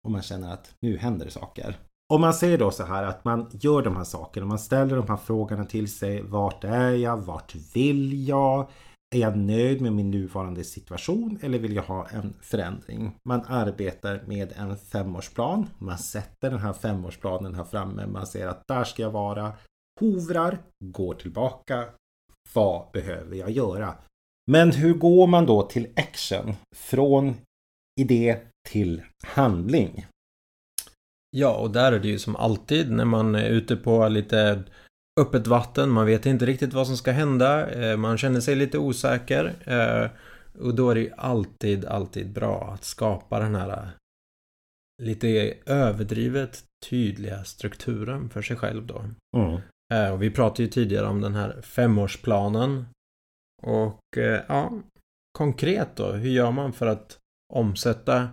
Och 0.06 0.12
man 0.12 0.21
känner 0.21 0.54
att 0.54 0.75
nu 0.82 0.97
händer 0.97 1.25
det 1.25 1.32
saker. 1.32 1.80
Om 2.13 2.21
man 2.21 2.34
säger 2.34 2.58
då 2.58 2.71
så 2.71 2.84
här 2.84 3.04
att 3.04 3.25
man 3.25 3.49
gör 3.51 3.82
de 3.82 3.95
här 3.95 4.04
sakerna, 4.04 4.45
man 4.45 4.60
ställer 4.60 4.95
de 4.95 5.08
här 5.08 5.17
frågorna 5.17 5.65
till 5.65 5.91
sig. 5.93 6.21
Vart 6.21 6.63
är 6.63 6.91
jag? 6.91 7.17
Vart 7.17 7.56
vill 7.56 8.28
jag? 8.28 8.69
Är 9.15 9.19
jag 9.19 9.37
nöjd 9.37 9.81
med 9.81 9.93
min 9.93 10.11
nuvarande 10.11 10.63
situation 10.63 11.39
eller 11.41 11.59
vill 11.59 11.75
jag 11.75 11.83
ha 11.83 12.07
en 12.07 12.33
förändring? 12.41 13.15
Man 13.29 13.41
arbetar 13.47 14.23
med 14.27 14.53
en 14.55 14.77
femårsplan. 14.77 15.69
Man 15.77 15.97
sätter 15.97 16.49
den 16.49 16.59
här 16.59 16.73
femårsplanen 16.73 17.55
här 17.55 17.63
framme. 17.63 18.07
Man 18.07 18.27
ser 18.27 18.47
att 18.47 18.67
där 18.67 18.83
ska 18.83 19.01
jag 19.01 19.11
vara. 19.11 19.53
Hovrar, 19.99 20.57
går 20.85 21.13
tillbaka. 21.13 21.85
Vad 22.53 22.91
behöver 22.93 23.35
jag 23.35 23.51
göra? 23.51 23.95
Men 24.51 24.71
hur 24.71 24.93
går 24.93 25.27
man 25.27 25.45
då 25.45 25.61
till 25.61 25.87
action? 25.95 26.53
Från 26.75 27.33
idé 28.01 28.37
till 28.69 29.01
handling? 29.23 30.05
Ja, 31.37 31.57
och 31.57 31.71
där 31.71 31.91
är 31.91 31.99
det 31.99 32.07
ju 32.07 32.19
som 32.19 32.35
alltid 32.35 32.91
när 32.91 33.05
man 33.05 33.35
är 33.35 33.49
ute 33.49 33.75
på 33.75 34.07
lite 34.07 34.63
öppet 35.19 35.47
vatten. 35.47 35.89
Man 35.89 36.06
vet 36.06 36.25
inte 36.25 36.45
riktigt 36.45 36.73
vad 36.73 36.88
som 36.88 36.97
ska 36.97 37.12
hända. 37.12 37.71
Eh, 37.71 37.97
man 37.97 38.17
känner 38.17 38.39
sig 38.39 38.56
lite 38.56 38.78
osäker. 38.78 39.56
Eh, 39.65 40.10
och 40.62 40.75
då 40.75 40.89
är 40.89 40.95
det 40.95 41.01
ju 41.01 41.12
alltid, 41.17 41.86
alltid 41.86 42.30
bra 42.30 42.71
att 42.73 42.84
skapa 42.84 43.39
den 43.39 43.56
här 43.56 43.69
eh, 43.69 43.88
lite 45.04 45.54
överdrivet 45.65 46.63
tydliga 46.89 47.43
strukturen 47.43 48.30
för 48.30 48.41
sig 48.41 48.58
själv 48.58 48.86
då. 48.86 49.06
Mm. 49.38 49.62
Och 50.13 50.21
vi 50.21 50.32
pratade 50.32 50.63
ju 50.63 50.69
tidigare 50.69 51.08
om 51.08 51.21
den 51.21 51.36
här 51.36 51.62
femårsplanen. 51.62 52.86
Och 53.63 54.17
ja, 54.47 54.71
konkret 55.38 55.95
då, 55.95 56.12
hur 56.12 56.30
gör 56.30 56.51
man 56.51 56.73
för 56.73 56.88
att 56.88 57.17
omsätta 57.54 58.30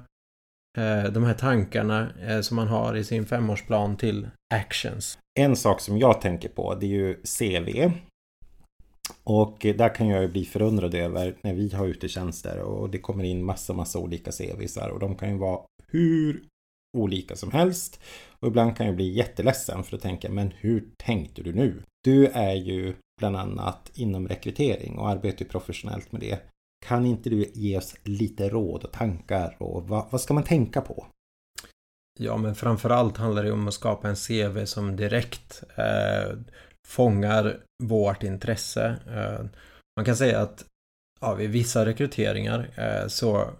de 1.12 1.24
här 1.24 1.34
tankarna 1.34 2.08
som 2.42 2.56
man 2.56 2.68
har 2.68 2.96
i 2.96 3.04
sin 3.04 3.26
femårsplan 3.26 3.96
till 3.96 4.28
actions? 4.54 5.18
En 5.40 5.56
sak 5.56 5.80
som 5.80 5.98
jag 5.98 6.20
tänker 6.20 6.48
på 6.48 6.74
det 6.74 6.86
är 6.86 6.90
ju 6.90 7.14
CV. 7.14 7.92
Och 9.24 9.58
där 9.60 9.94
kan 9.94 10.08
jag 10.08 10.22
ju 10.22 10.28
bli 10.28 10.44
förundrad 10.44 10.94
över 10.94 11.36
när 11.42 11.54
vi 11.54 11.68
har 11.74 11.86
utetjänster 11.86 12.58
och 12.58 12.90
det 12.90 12.98
kommer 12.98 13.24
in 13.24 13.44
massa, 13.44 13.72
massa 13.72 13.98
olika 13.98 14.30
CVsar 14.32 14.88
och 14.88 14.98
de 14.98 15.16
kan 15.16 15.30
ju 15.30 15.38
vara 15.38 15.60
hur 15.86 16.44
olika 16.96 17.36
som 17.36 17.50
helst. 17.50 18.00
Och 18.40 18.48
ibland 18.48 18.76
kan 18.76 18.86
jag 18.86 18.96
bli 18.96 19.12
jätteledsen 19.12 19.84
för 19.84 19.96
att 19.96 20.02
tänka, 20.02 20.30
men 20.30 20.52
hur 20.56 20.88
tänkte 20.96 21.42
du 21.42 21.52
nu? 21.52 21.82
Du 22.04 22.26
är 22.26 22.54
ju 22.54 22.94
bland 23.18 23.36
annat 23.36 23.90
inom 23.94 24.28
rekrytering 24.28 24.98
och 24.98 25.08
arbetar 25.08 25.44
professionellt 25.44 26.12
med 26.12 26.20
det. 26.20 26.38
Kan 26.86 27.06
inte 27.06 27.30
du 27.30 27.50
ge 27.54 27.78
oss 27.78 27.96
lite 28.04 28.48
råd 28.48 28.84
och 28.84 28.92
tankar 28.92 29.56
och 29.60 29.88
vad, 29.88 30.06
vad 30.10 30.20
ska 30.20 30.34
man 30.34 30.44
tänka 30.44 30.80
på? 30.80 31.06
Ja, 32.20 32.36
men 32.36 32.54
framförallt 32.54 33.16
handlar 33.16 33.42
det 33.44 33.52
om 33.52 33.68
att 33.68 33.74
skapa 33.74 34.08
en 34.08 34.16
CV 34.16 34.64
som 34.64 34.96
direkt 34.96 35.62
eh, 35.76 36.36
fångar 36.88 37.60
vårt 37.82 38.22
intresse. 38.22 38.96
Eh, 39.06 39.44
man 39.96 40.04
kan 40.04 40.16
säga 40.16 40.40
att 40.40 40.64
ja, 41.20 41.34
vid 41.34 41.50
vissa 41.50 41.86
rekryteringar 41.86 42.70
eh, 42.76 43.08
så 43.08 43.50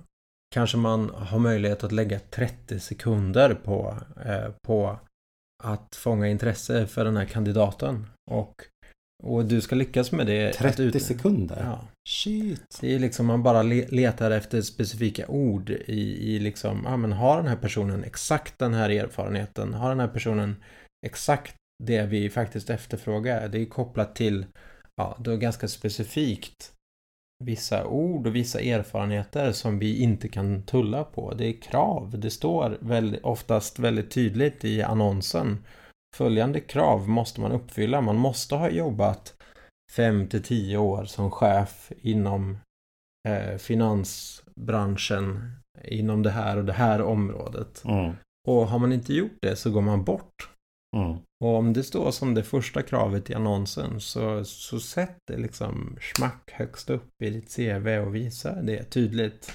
kanske 0.55 0.77
man 0.77 1.11
har 1.11 1.39
möjlighet 1.39 1.85
att 1.85 1.93
lägga 1.93 2.21
30 2.31 2.81
sekunder 2.81 3.55
på, 3.55 3.97
eh, 4.25 4.51
på 4.67 4.99
att 5.65 5.97
fånga 5.97 6.29
intresse 6.29 6.87
för 6.87 7.05
den 7.05 7.17
här 7.17 7.25
kandidaten. 7.25 8.07
Och, 8.31 8.55
och 9.23 9.45
du 9.45 9.61
ska 9.61 9.75
lyckas 9.75 10.13
med 10.13 10.27
det. 10.27 10.53
30 10.53 10.83
ut... 10.83 11.03
sekunder? 11.03 11.63
Ja. 11.65 11.89
Shit. 12.09 12.79
Det 12.81 12.95
är 12.95 12.99
liksom 12.99 13.27
man 13.27 13.43
bara 13.43 13.63
letar 13.63 14.31
efter 14.31 14.63
specifika 14.63 15.29
ord 15.29 15.71
i, 15.71 16.35
i 16.35 16.39
liksom, 16.39 16.83
ja 16.85 16.97
men 16.97 17.13
har 17.13 17.37
den 17.37 17.47
här 17.47 17.57
personen 17.57 18.05
exakt 18.05 18.59
den 18.59 18.75
här 18.75 18.91
erfarenheten? 18.91 19.75
Har 19.75 19.89
den 19.89 20.01
här 20.01 20.09
personen 20.09 20.57
exakt 21.07 21.55
det 21.85 22.03
vi 22.03 22.31
faktiskt 22.31 22.71
efterfrågar? 22.71 23.49
Det 23.49 23.59
är 23.59 23.67
kopplat 23.67 24.15
till, 24.15 24.47
ja, 24.97 25.17
då 25.21 25.37
ganska 25.37 25.69
specifikt 25.69 26.73
vissa 27.45 27.87
ord 27.87 28.27
och 28.27 28.37
vissa 28.37 28.61
erfarenheter 28.61 29.53
som 29.53 29.79
vi 29.79 29.97
inte 29.97 30.29
kan 30.29 30.63
tulla 30.63 31.05
på. 31.05 31.35
Det 31.35 31.47
är 31.47 31.61
krav. 31.61 32.19
Det 32.19 32.31
står 32.31 32.79
väldigt, 32.81 33.23
oftast 33.23 33.79
väldigt 33.79 34.11
tydligt 34.11 34.65
i 34.65 34.83
annonsen. 34.83 35.59
Följande 36.17 36.61
krav 36.61 37.09
måste 37.09 37.41
man 37.41 37.53
uppfylla. 37.53 38.01
Man 38.01 38.17
måste 38.17 38.55
ha 38.55 38.71
jobbat 38.71 39.35
5 39.93 40.29
till 40.29 40.43
10 40.43 40.77
år 40.77 41.05
som 41.05 41.31
chef 41.31 41.93
inom 42.01 42.59
eh, 43.29 43.57
finansbranschen 43.59 45.53
inom 45.85 46.23
det 46.23 46.31
här 46.31 46.57
och 46.57 46.65
det 46.65 46.73
här 46.73 47.03
området. 47.03 47.85
Mm. 47.85 48.13
Och 48.49 48.67
har 48.67 48.79
man 48.79 48.93
inte 48.93 49.15
gjort 49.15 49.39
det 49.43 49.57
så 49.57 49.71
går 49.71 49.81
man 49.81 50.05
bort. 50.05 50.49
Mm. 50.97 51.19
Och 51.45 51.57
om 51.57 51.73
det 51.73 51.83
står 51.83 52.11
som 52.11 52.35
det 52.35 52.43
första 52.43 52.83
kravet 52.83 53.31
i 53.31 53.35
annonsen 53.35 54.01
så, 54.01 54.45
så 54.45 54.81
sätt 54.81 55.17
det 55.27 55.37
liksom 55.37 55.97
smack 56.17 56.51
högst 56.53 56.91
upp 56.91 57.23
i 57.25 57.31
ditt 57.31 57.57
CV 57.57 57.89
och 57.99 58.15
visa 58.15 58.63
det 58.63 58.85
tydligt. 58.85 59.53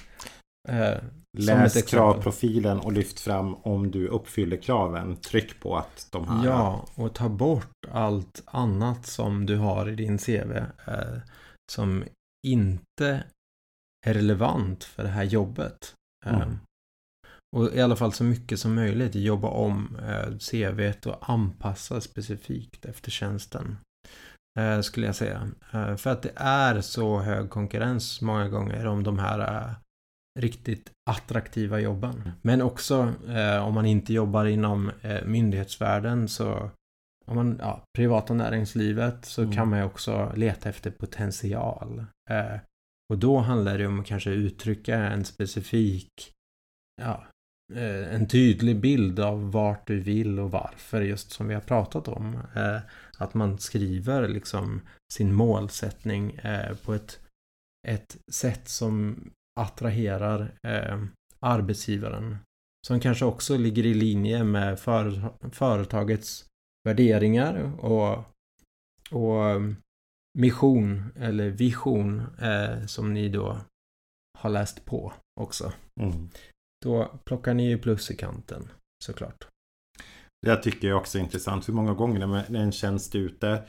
Eh, 0.68 0.98
Läs 1.38 1.82
kravprofilen 1.82 2.80
och 2.80 2.92
lyft 2.92 3.20
fram 3.20 3.54
om 3.54 3.90
du 3.90 4.08
uppfyller 4.08 4.56
kraven. 4.56 5.16
Tryck 5.16 5.60
på 5.60 5.76
att 5.76 6.08
de 6.10 6.28
här... 6.28 6.46
Ja, 6.46 6.86
och 6.94 7.14
ta 7.14 7.28
bort 7.28 7.86
allt 7.90 8.42
annat 8.46 9.06
som 9.06 9.46
du 9.46 9.56
har 9.56 9.88
i 9.88 9.94
din 9.94 10.18
CV 10.18 10.56
eh, 10.86 11.18
som 11.72 12.04
inte 12.46 13.24
är 14.06 14.14
relevant 14.14 14.84
för 14.84 15.02
det 15.02 15.08
här 15.08 15.24
jobbet. 15.24 15.94
Eh, 16.26 16.40
mm. 16.40 16.58
Och 17.56 17.74
i 17.74 17.80
alla 17.80 17.96
fall 17.96 18.12
så 18.12 18.24
mycket 18.24 18.60
som 18.60 18.74
möjligt 18.74 19.14
jobba 19.14 19.48
om 19.48 19.96
eh, 19.96 20.38
CVt 20.38 21.06
och 21.06 21.30
anpassa 21.30 22.00
specifikt 22.00 22.84
efter 22.84 23.10
tjänsten. 23.10 23.76
Eh, 24.58 24.80
skulle 24.80 25.06
jag 25.06 25.16
säga. 25.16 25.50
Eh, 25.72 25.96
för 25.96 26.10
att 26.10 26.22
det 26.22 26.32
är 26.36 26.80
så 26.80 27.18
hög 27.18 27.50
konkurrens 27.50 28.20
många 28.20 28.48
gånger 28.48 28.86
om 28.86 29.04
de 29.04 29.18
här 29.18 29.38
eh, 29.38 29.70
riktigt 30.38 30.90
attraktiva 31.10 31.80
jobben. 31.80 32.32
Men 32.42 32.62
också 32.62 33.12
eh, 33.28 33.66
om 33.66 33.74
man 33.74 33.86
inte 33.86 34.12
jobbar 34.12 34.44
inom 34.44 34.90
eh, 35.02 35.24
myndighetsvärlden 35.24 36.28
så 36.28 36.70
om 37.26 37.36
man, 37.36 37.56
ja, 37.60 37.82
privata 37.96 38.34
näringslivet 38.34 39.24
så 39.24 39.42
mm. 39.42 39.54
kan 39.54 39.68
man 39.68 39.78
ju 39.78 39.84
också 39.84 40.32
leta 40.36 40.68
efter 40.68 40.90
potential. 40.90 42.04
Eh, 42.30 42.60
och 43.12 43.18
då 43.18 43.38
handlar 43.38 43.78
det 43.78 43.86
om 43.86 44.00
att 44.00 44.06
kanske 44.06 44.30
uttrycka 44.30 44.96
en 44.96 45.24
specifik, 45.24 46.32
ja, 47.02 47.26
eh, 47.74 48.14
en 48.14 48.28
tydlig 48.28 48.80
bild 48.80 49.20
av 49.20 49.52
vart 49.52 49.86
du 49.86 50.00
vill 50.00 50.38
och 50.38 50.50
varför, 50.50 51.00
just 51.00 51.30
som 51.30 51.48
vi 51.48 51.54
har 51.54 51.60
pratat 51.60 52.08
om. 52.08 52.34
Eh, 52.54 52.78
att 53.18 53.34
man 53.34 53.58
skriver 53.58 54.28
liksom 54.28 54.80
sin 55.12 55.32
målsättning 55.32 56.34
eh, 56.34 56.76
på 56.76 56.94
ett, 56.94 57.20
ett 57.88 58.16
sätt 58.32 58.68
som 58.68 59.16
attraherar 59.58 60.58
eh, 60.62 61.02
arbetsgivaren. 61.40 62.36
Som 62.86 63.00
kanske 63.00 63.24
också 63.24 63.56
ligger 63.56 63.86
i 63.86 63.94
linje 63.94 64.44
med 64.44 64.80
för, 64.80 65.32
företagets 65.50 66.46
värderingar 66.84 67.80
och, 67.80 68.24
och 69.10 69.50
eh, 69.50 69.60
mission 70.38 71.12
eller 71.16 71.50
vision 71.50 72.20
eh, 72.38 72.86
som 72.86 73.14
ni 73.14 73.28
då 73.28 73.58
har 74.38 74.50
läst 74.50 74.84
på 74.84 75.12
också. 75.40 75.72
Mm. 76.00 76.30
Då 76.84 77.20
plockar 77.24 77.54
ni 77.54 77.68
ju 77.68 77.78
plus 77.78 78.10
i 78.10 78.16
kanten 78.16 78.68
såklart. 79.04 79.48
Det 80.46 80.56
tycker 80.56 80.88
jag 80.88 80.98
också 80.98 81.18
är 81.18 81.22
intressant. 81.22 81.64
För 81.64 81.72
många 81.72 81.94
gånger 81.94 82.26
när 82.26 82.60
en 82.60 82.72
tjänst 82.72 83.14
är 83.14 83.18
ute 83.18 83.62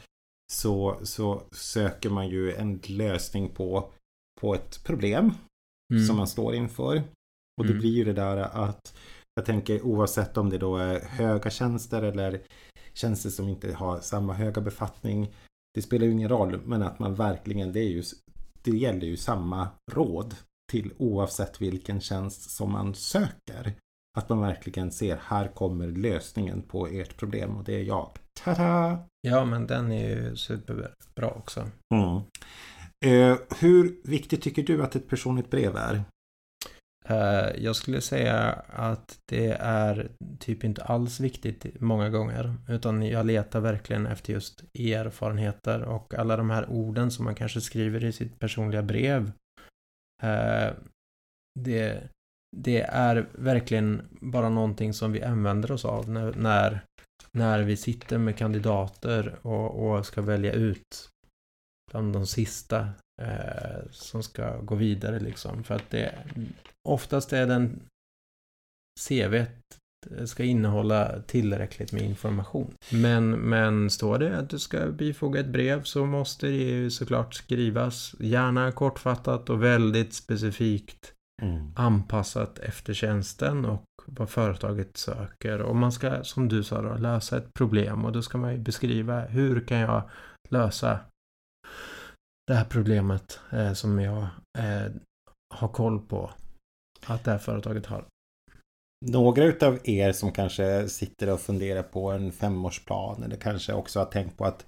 så, 0.54 1.00
så 1.04 1.44
söker 1.52 2.10
man 2.10 2.30
ju 2.30 2.54
en 2.54 2.82
lösning 2.88 3.50
på, 3.50 3.94
på 4.42 4.56
ett 4.56 4.84
problem 4.84 5.34
mm. 5.94 6.06
som 6.06 6.18
man 6.18 6.28
står 6.28 6.56
inför. 6.56 7.04
Och 7.60 7.66
det 7.66 7.72
mm. 7.72 7.80
blir 7.80 7.92
ju 7.92 8.04
det 8.04 8.14
där 8.14 8.38
att 8.38 8.98
jag 9.36 9.46
tänker 9.46 9.82
oavsett 9.82 10.38
om 10.38 10.50
det 10.50 10.58
då 10.58 10.78
är 10.78 11.00
höga 11.00 11.50
tjänster 11.50 12.02
eller 12.02 12.42
tjänster 12.94 13.30
som 13.30 13.48
inte 13.48 13.74
har 13.74 14.00
samma 14.00 14.34
höga 14.34 14.62
befattning. 14.62 15.34
Det 15.74 15.82
spelar 15.82 16.06
ju 16.06 16.12
ingen 16.12 16.30
roll, 16.30 16.62
men 16.66 16.84
att 16.84 17.00
man 17.00 17.16
verkligen, 17.16 17.74
det 17.74 17.80
är 17.80 17.90
ju, 17.90 18.04
det 18.64 18.72
gäller 18.72 19.08
ju 19.08 19.18
samma 19.18 19.68
råd 19.92 20.36
till 20.72 20.94
oavsett 20.98 21.62
vilken 21.62 22.02
tjänst 22.02 22.52
som 22.52 22.72
man 22.72 22.96
söker. 22.96 23.74
Att 24.18 24.30
man 24.30 24.42
verkligen 24.42 24.92
ser, 24.92 25.20
här 25.24 25.48
kommer 25.48 25.88
lösningen 25.88 26.62
på 26.62 26.88
ert 26.88 27.18
problem 27.18 27.58
och 27.58 27.64
det 27.64 27.76
är 27.76 27.84
jag. 27.84 28.12
Tada! 28.44 29.00
Ja, 29.22 29.46
men 29.46 29.68
den 29.68 29.92
är 29.92 30.10
ju 30.10 30.36
superbra 30.36 31.32
också. 31.32 31.70
Mm. 31.94 32.22
Eh, 33.06 33.38
hur 33.60 33.96
viktigt 34.04 34.42
tycker 34.42 34.64
du 34.64 34.84
att 34.84 34.96
ett 34.96 35.08
personligt 35.08 35.50
brev 35.50 35.76
är? 35.76 36.04
Eh, 37.06 37.64
jag 37.64 37.76
skulle 37.76 38.02
säga 38.02 38.64
att 38.70 39.20
det 39.26 39.52
är 39.60 40.12
typ 40.40 40.64
inte 40.64 40.84
alls 40.84 41.20
viktigt 41.20 41.82
många 41.82 42.10
gånger. 42.10 42.56
Utan 42.70 43.02
jag 43.02 43.26
letar 43.26 43.60
verkligen 43.60 44.06
efter 44.06 44.34
just 44.34 44.64
erfarenheter 44.74 45.82
och 45.84 46.14
alla 46.14 46.38
de 46.38 46.50
här 46.50 46.70
orden 46.70 47.12
som 47.12 47.26
man 47.26 47.36
kanske 47.36 47.62
skriver 47.62 48.04
i 48.04 48.12
sitt 48.12 48.40
personliga 48.40 48.84
brev. 48.84 49.32
Eh, 50.24 50.74
det, 51.60 52.10
det 52.58 52.82
är 52.82 53.30
verkligen 53.32 54.02
bara 54.22 54.50
någonting 54.50 54.94
som 54.94 55.12
vi 55.12 55.24
använder 55.24 55.72
oss 55.72 55.86
av 55.86 56.10
när, 56.10 56.34
när, 56.34 56.82
när 57.32 57.64
vi 57.64 57.78
sitter 57.78 58.18
med 58.18 58.38
kandidater 58.38 59.40
och, 59.42 59.92
och 59.92 60.06
ska 60.06 60.22
välja 60.22 60.54
ut 60.54 61.10
bland 61.92 62.14
de 62.14 62.28
sista 62.28 62.90
eh, 63.22 63.82
som 63.92 64.24
ska 64.24 64.58
gå 64.58 64.76
vidare 64.76 65.20
liksom. 65.20 65.64
För 65.64 65.76
att 65.76 65.90
det 65.90 66.16
oftast 66.90 67.34
är 67.34 67.48
den 67.48 67.80
CV 69.08 69.46
ska 70.26 70.44
innehålla 70.44 71.22
tillräckligt 71.22 71.92
med 71.92 72.02
information. 72.02 72.74
Men, 72.92 73.32
men 73.32 73.90
står 73.90 74.20
det 74.20 74.38
att 74.38 74.50
du 74.50 74.60
ska 74.60 74.88
bifoga 74.88 75.40
ett 75.40 75.48
brev 75.48 75.84
så 75.84 76.06
måste 76.06 76.48
det 76.48 76.54
ju 76.54 76.90
såklart 76.90 77.34
skrivas 77.34 78.16
gärna 78.20 78.72
kortfattat 78.72 79.50
och 79.50 79.64
väldigt 79.64 80.14
specifikt 80.14 81.14
mm. 81.42 81.72
anpassat 81.76 82.60
efter 82.60 82.94
tjänsten 82.94 83.66
och 83.66 83.84
vad 84.06 84.30
företaget 84.30 84.98
söker. 84.98 85.62
Och 85.62 85.76
man 85.76 85.92
ska, 85.92 86.24
som 86.24 86.48
du 86.48 86.64
sa 86.64 86.82
då, 86.82 86.98
lösa 86.98 87.38
ett 87.38 87.54
problem 87.54 88.06
och 88.06 88.12
då 88.12 88.22
ska 88.22 88.38
man 88.38 88.52
ju 88.52 88.58
beskriva 88.58 89.22
hur 89.22 89.68
kan 89.68 89.78
jag 89.78 90.10
lösa 90.50 91.00
det 92.50 92.56
här 92.56 92.66
problemet 92.66 93.40
eh, 93.52 93.74
som 93.74 94.00
jag 94.00 94.28
eh, 94.58 94.92
har 95.54 95.68
koll 95.68 96.00
på 96.00 96.32
att 97.06 97.24
det 97.24 97.32
här 97.32 97.38
företaget 97.38 97.86
har. 97.86 98.06
Några 99.06 99.44
utav 99.44 99.80
er 99.84 100.12
som 100.12 100.32
kanske 100.32 100.90
sitter 100.90 101.30
och 101.30 101.40
funderar 101.40 101.84
på 101.84 102.12
en 102.12 102.32
femårsplan 102.32 103.24
eller 103.24 103.36
kanske 103.36 103.74
också 103.74 104.00
har 104.00 104.06
tänkt 104.06 104.38
på 104.38 104.46
att 104.46 104.66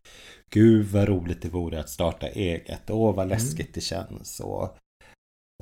Gud 0.54 0.86
vad 0.86 1.08
roligt 1.08 1.42
det 1.42 1.50
vore 1.50 1.80
att 1.80 1.90
starta 1.90 2.28
eget. 2.28 2.90
Åh 2.90 3.16
vad 3.16 3.26
mm. 3.26 3.30
läskigt 3.30 3.60
mm. 3.60 3.72
det 3.74 3.82
känns. 3.82 4.40
Och, 4.40 4.78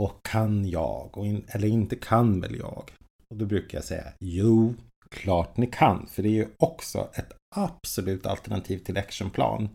och 0.01 0.19
kan 0.23 0.69
jag? 0.69 1.17
Och 1.17 1.25
in, 1.25 1.45
eller 1.47 1.67
inte 1.67 1.95
kan 1.95 2.41
väl 2.41 2.55
jag? 2.55 2.91
Och 3.29 3.37
då 3.37 3.45
brukar 3.45 3.77
jag 3.77 3.85
säga 3.85 4.13
Jo, 4.19 4.75
klart 5.09 5.57
ni 5.57 5.67
kan. 5.67 6.07
För 6.07 6.23
det 6.23 6.29
är 6.29 6.33
ju 6.33 6.47
också 6.57 7.09
ett 7.13 7.33
absolut 7.55 8.25
alternativ 8.25 8.77
till 8.77 8.97
actionplan. 8.97 9.69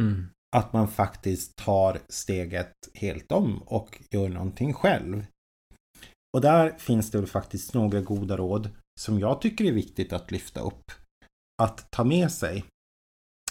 Mm 0.00 0.26
att 0.56 0.72
man 0.72 0.88
faktiskt 0.88 1.56
tar 1.56 1.98
steget 2.08 2.72
helt 2.94 3.32
om 3.32 3.62
och 3.62 4.02
gör 4.10 4.28
någonting 4.28 4.72
själv. 4.72 5.26
Och 6.34 6.40
där 6.40 6.78
finns 6.78 7.10
det 7.10 7.18
väl 7.18 7.26
faktiskt 7.26 7.74
några 7.74 8.00
goda 8.00 8.36
råd 8.36 8.70
som 9.00 9.18
jag 9.18 9.40
tycker 9.40 9.64
är 9.64 9.72
viktigt 9.72 10.12
att 10.12 10.30
lyfta 10.30 10.60
upp. 10.60 10.90
Att 11.62 11.90
ta 11.90 12.04
med 12.04 12.32
sig. 12.32 12.64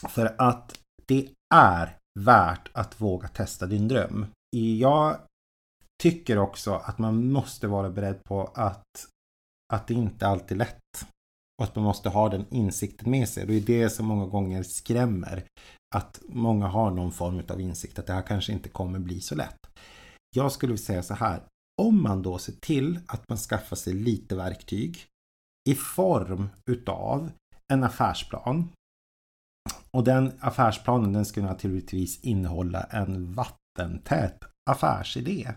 För 0.09 0.35
att 0.37 0.79
det 1.05 1.29
är 1.55 1.97
värt 2.19 2.69
att 2.73 3.01
våga 3.01 3.27
testa 3.27 3.65
din 3.65 3.87
dröm. 3.87 4.25
Jag 4.79 5.19
tycker 6.03 6.37
också 6.37 6.73
att 6.73 6.97
man 6.97 7.31
måste 7.31 7.67
vara 7.67 7.89
beredd 7.89 8.23
på 8.23 8.51
att, 8.55 9.07
att 9.73 9.87
det 9.87 9.93
inte 9.93 10.27
alltid 10.27 10.51
är 10.51 10.65
lätt. 10.65 11.07
Och 11.57 11.63
att 11.63 11.75
man 11.75 11.83
måste 11.83 12.09
ha 12.09 12.29
den 12.29 12.45
insikten 12.49 13.11
med 13.11 13.29
sig. 13.29 13.45
Det 13.45 13.53
är 13.53 13.61
det 13.61 13.89
som 13.89 14.05
många 14.05 14.25
gånger 14.25 14.63
skrämmer 14.63 15.43
att 15.95 16.21
många 16.27 16.67
har 16.67 16.91
någon 16.91 17.11
form 17.11 17.41
av 17.49 17.61
insikt 17.61 17.99
att 17.99 18.07
det 18.07 18.13
här 18.13 18.21
kanske 18.21 18.51
inte 18.51 18.69
kommer 18.69 18.99
bli 18.99 19.21
så 19.21 19.35
lätt. 19.35 19.57
Jag 20.35 20.51
skulle 20.51 20.77
säga 20.77 21.03
så 21.03 21.13
här. 21.13 21.41
om 21.81 22.03
man 22.03 22.21
då 22.21 22.37
ser 22.37 22.53
till 22.53 22.99
att 23.07 23.29
man 23.29 23.37
skaffar 23.37 23.75
sig 23.75 23.93
lite 23.93 24.35
verktyg 24.35 25.05
i 25.69 25.75
form 25.75 26.49
utav 26.65 27.31
en 27.73 27.83
affärsplan. 27.83 28.69
Och 29.91 30.03
den 30.03 30.31
affärsplanen 30.39 31.13
den 31.13 31.25
ska 31.25 31.41
naturligtvis 31.41 32.19
innehålla 32.19 32.83
en 32.83 33.33
vattentät 33.33 34.43
affärsidé. 34.69 35.53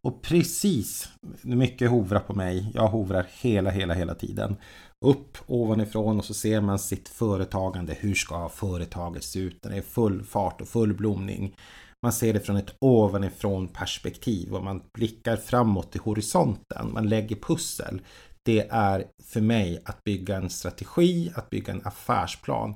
Och 0.00 0.22
precis, 0.22 1.08
mycket 1.42 1.90
hovrar 1.90 2.20
på 2.20 2.34
mig. 2.34 2.70
Jag 2.74 2.88
hovrar 2.88 3.26
hela, 3.30 3.70
hela, 3.70 3.94
hela 3.94 4.14
tiden. 4.14 4.56
Upp 5.04 5.38
ovanifrån 5.46 6.18
och 6.18 6.24
så 6.24 6.34
ser 6.34 6.60
man 6.60 6.78
sitt 6.78 7.08
företagande. 7.08 7.94
Hur 7.94 8.14
ska 8.14 8.48
företaget 8.48 9.24
se 9.24 9.38
ut 9.38 9.58
det 9.62 9.76
är 9.76 9.82
full 9.82 10.24
fart 10.24 10.60
och 10.60 10.68
full 10.68 10.94
blomning? 10.94 11.56
Man 12.02 12.12
ser 12.12 12.32
det 12.32 12.40
från 12.40 12.56
ett 12.56 12.76
ovanifrån 12.80 13.68
perspektiv 13.68 14.54
och 14.54 14.64
man 14.64 14.82
blickar 14.94 15.36
framåt 15.36 15.96
i 15.96 15.98
horisonten. 15.98 16.92
Man 16.92 17.08
lägger 17.08 17.36
pussel. 17.36 18.00
Det 18.44 18.68
är 18.70 19.06
för 19.22 19.40
mig 19.40 19.82
att 19.84 20.04
bygga 20.04 20.36
en 20.36 20.50
strategi, 20.50 21.32
att 21.34 21.50
bygga 21.50 21.72
en 21.72 21.86
affärsplan. 21.86 22.74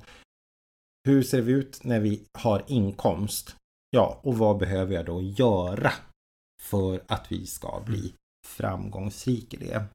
Hur 1.07 1.23
ser 1.23 1.41
vi 1.41 1.51
ut 1.51 1.83
när 1.83 1.99
vi 1.99 2.23
har 2.37 2.63
inkomst? 2.67 3.55
Ja, 3.89 4.19
och 4.23 4.37
vad 4.37 4.57
behöver 4.57 4.95
jag 4.95 5.05
då 5.05 5.21
göra 5.21 5.91
för 6.61 7.03
att 7.07 7.31
vi 7.31 7.45
ska 7.45 7.81
bli 7.85 7.99
mm. 7.99 8.13
framgångsrika 8.47 9.57
i 9.57 9.59
det? 9.59 9.85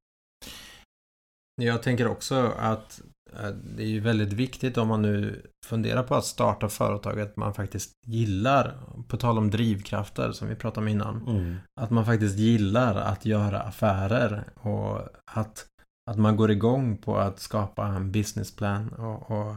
Jag 1.61 1.83
tänker 1.83 2.07
också 2.09 2.53
att 2.59 3.01
eh, 3.33 3.49
det 3.49 3.83
är 3.83 3.89
ju 3.89 4.01
väldigt 4.01 4.33
viktigt 4.33 4.79
om 4.79 4.89
man 4.89 5.03
nu 5.03 5.43
funderar 5.67 6.03
på 6.03 6.15
att 6.15 6.25
starta 6.25 6.69
företaget 6.69 7.37
man 7.37 7.55
faktiskt 7.55 7.93
gillar, 8.07 8.75
på 9.09 9.17
tal 9.17 9.39
om 9.39 9.51
drivkrafter 9.51 10.33
som 10.33 10.49
vi 10.49 10.55
pratade 10.55 10.85
om 10.85 10.89
innan, 10.89 11.27
mm. 11.29 11.57
att 11.81 11.91
man 11.91 12.07
faktiskt 12.07 12.39
gillar 12.39 12.95
att 12.95 13.27
göra 13.27 13.61
affärer 13.61 14.45
och 14.55 15.09
att, 15.33 15.67
att 16.11 16.19
man 16.19 16.37
går 16.37 16.51
igång 16.51 16.97
på 16.97 17.17
att 17.17 17.41
skapa 17.41 17.87
en 17.87 18.13
businessplan 18.13 18.89
och, 18.89 19.31
och 19.31 19.57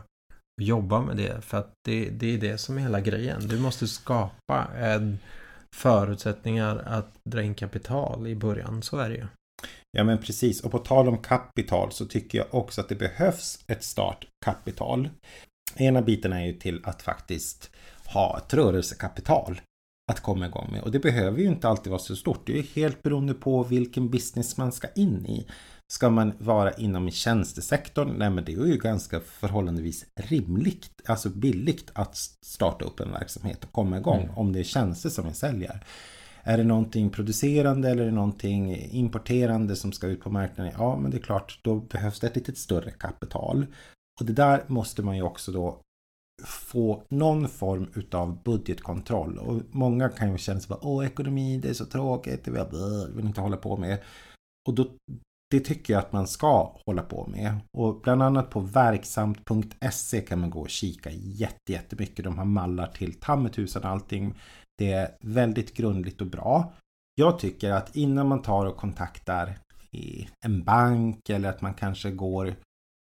jobba 0.62 1.02
med 1.02 1.18
det. 1.18 1.46
För 1.46 1.58
att 1.58 1.72
det, 1.86 2.10
det 2.10 2.34
är 2.34 2.38
det 2.38 2.58
som 2.58 2.78
är 2.78 2.82
hela 2.82 3.02
grejen. 3.02 3.48
Du 3.48 3.60
måste 3.60 3.88
skapa 3.88 4.68
en 4.76 5.20
förutsättningar 5.76 6.84
att 6.88 7.12
dra 7.24 7.42
in 7.42 7.56
kapital 7.56 8.28
i 8.28 8.36
början. 8.36 8.82
Så 8.82 8.98
är 8.98 9.10
det 9.10 9.16
ju. 9.16 9.28
Ja 9.98 10.04
men 10.04 10.18
precis 10.18 10.62
och 10.62 10.72
på 10.72 10.80
tal 10.80 11.08
om 11.08 11.18
kapital 11.18 11.92
så 11.92 12.06
tycker 12.06 12.38
jag 12.38 12.48
också 12.52 12.82
att 12.82 12.90
det 12.90 12.96
behövs 12.96 13.60
ett 13.68 13.84
startkapital. 13.84 15.10
Ena 15.76 16.02
biten 16.02 16.34
är 16.34 16.46
ju 16.46 16.54
till 16.54 16.82
att 16.84 17.02
faktiskt 17.02 17.70
ha 18.06 18.38
ett 18.38 18.54
rörelsekapital 18.54 19.62
att 20.12 20.20
komma 20.20 20.46
igång 20.46 20.72
med. 20.72 20.82
Och 20.82 20.92
det 20.92 21.00
behöver 21.00 21.40
ju 21.40 21.46
inte 21.46 21.68
alltid 21.68 21.90
vara 21.90 22.00
så 22.00 22.16
stort. 22.16 22.48
Det 22.48 22.60
är 22.60 22.64
helt 22.64 23.04
beroende 23.04 23.34
på 23.34 23.64
vilken 23.64 24.10
business 24.10 24.58
man 24.58 24.72
ska 24.72 24.88
in 24.96 25.26
i. 25.26 25.48
Ska 25.92 26.10
man 26.10 26.34
vara 26.38 26.72
inom 26.72 27.12
tjänstesektorn? 27.12 28.16
Nej 28.18 28.30
men 28.30 28.46
det 28.46 28.54
är 28.54 28.66
ju 28.66 28.78
ganska 28.78 29.20
förhållandevis 29.20 30.06
rimligt, 30.16 30.90
alltså 31.06 31.30
billigt 31.30 31.92
att 31.94 32.18
starta 32.46 32.86
upp 32.86 33.00
en 33.00 33.12
verksamhet 33.12 33.64
och 33.64 33.72
komma 33.72 33.98
igång 33.98 34.24
mm. 34.24 34.38
om 34.38 34.54
det 34.54 34.60
är 34.60 34.64
tjänster 34.64 35.10
som 35.10 35.28
vi 35.28 35.34
säljer. 35.34 35.84
Är 36.44 36.58
det 36.58 36.64
någonting 36.64 37.10
producerande 37.10 37.90
eller 37.90 38.02
är 38.02 38.06
det 38.06 38.12
någonting 38.12 38.76
importerande 38.92 39.76
som 39.76 39.92
ska 39.92 40.08
ut 40.08 40.22
på 40.22 40.30
marknaden? 40.30 40.74
Ja, 40.78 40.98
men 40.98 41.12
det 41.12 41.18
är 41.18 41.22
klart, 41.22 41.60
då 41.64 41.76
behövs 41.76 42.20
det 42.20 42.28
ett 42.28 42.36
lite 42.36 42.56
större 42.56 42.92
kapital. 42.92 43.66
Och 44.20 44.26
det 44.26 44.34
där 44.34 44.64
måste 44.68 45.02
man 45.04 45.16
ju 45.16 45.24
också 45.24 45.52
då 45.52 45.82
få 46.46 47.04
någon 47.10 47.50
form 47.50 47.92
utav 47.96 48.44
budgetkontroll. 48.44 49.38
Och 49.38 49.62
många 49.72 50.10
kan 50.10 50.32
ju 50.32 50.38
känna 50.38 50.60
sig 50.60 50.70
bara, 50.70 50.80
åh 50.82 51.06
ekonomi, 51.06 51.58
det 51.58 51.70
är 51.70 51.74
så 51.74 51.86
tråkigt, 51.86 52.44
det 52.46 52.52
vill 52.52 52.66
jag 53.16 53.26
inte 53.26 53.42
hålla 53.42 53.58
på 53.58 53.78
med. 53.78 53.98
Och 54.68 54.74
då, 54.74 54.88
det 55.52 55.60
tycker 55.60 55.94
jag 55.94 56.00
att 56.00 56.12
man 56.12 56.28
ska 56.28 56.76
hålla 56.86 57.04
på 57.04 57.28
med. 57.28 57.60
Och 57.78 58.02
bland 58.02 58.24
annat 58.24 58.50
på 58.50 58.60
verksamt.se 58.60 60.22
kan 60.22 60.40
man 60.40 60.50
gå 60.50 60.60
och 60.60 60.70
kika 60.70 61.10
jättemycket. 61.12 62.26
De 62.26 62.38
har 62.38 62.46
mallar 62.46 62.88
till 62.88 63.20
tammetusan 63.20 63.84
allting. 63.84 64.34
Det 64.82 64.92
är 64.92 65.16
väldigt 65.20 65.74
grundligt 65.74 66.22
och 66.22 66.28
bra. 66.28 66.74
Jag 67.16 67.40
tycker 67.40 67.72
att 67.72 67.96
innan 67.96 68.28
man 68.28 68.42
tar 68.42 68.66
och 68.66 68.78
kontaktar 68.78 69.58
en 70.46 70.64
bank 70.64 71.30
eller 71.30 71.50
att 71.50 71.62
man 71.62 71.74
kanske 71.74 72.12
går, 72.12 72.56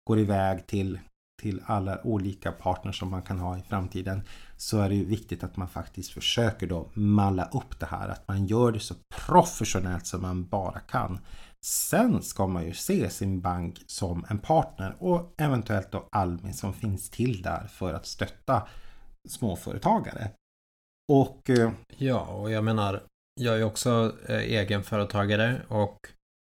går 0.09 0.19
iväg 0.19 0.67
till, 0.67 0.99
till 1.43 1.63
alla 1.67 2.07
olika 2.07 2.53
partners 2.53 2.99
som 2.99 3.11
man 3.11 3.23
kan 3.23 3.39
ha 3.39 3.59
i 3.59 3.63
framtiden 3.63 4.23
så 4.57 4.81
är 4.81 4.89
det 4.89 4.95
ju 4.95 5.05
viktigt 5.05 5.45
att 5.45 5.57
man 5.57 5.69
faktiskt 5.69 6.13
försöker 6.13 6.67
då 6.67 6.91
malla 6.95 7.45
upp 7.45 7.81
det 7.81 7.87
här. 7.87 8.09
Att 8.09 8.29
man 8.29 8.47
gör 8.47 8.73
det 8.73 8.81
så 8.81 8.95
professionellt 9.27 10.07
som 10.07 10.23
man 10.23 10.47
bara 10.47 10.81
kan. 10.81 11.19
Sen 11.65 12.23
ska 12.23 12.47
man 12.47 12.65
ju 12.65 12.75
se 12.75 13.11
sin 13.11 13.41
bank 13.41 13.83
som 13.87 14.27
en 14.29 14.39
partner 14.39 14.97
och 14.99 15.35
eventuellt 15.39 15.93
då 15.93 16.09
Almi 16.13 16.53
som 16.53 16.75
finns 16.75 17.11
till 17.11 17.43
där 17.43 17.67
för 17.67 17.95
att 17.95 18.07
stötta 18.07 18.69
småföretagare. 19.29 20.31
Och... 21.13 21.51
Eh, 21.51 21.71
ja, 21.97 22.21
och 22.21 22.51
jag 22.51 22.65
menar, 22.65 23.03
jag 23.41 23.59
är 23.59 23.65
också 23.65 24.17
eh, 24.27 24.41
egenföretagare 24.41 25.63
och 25.69 25.99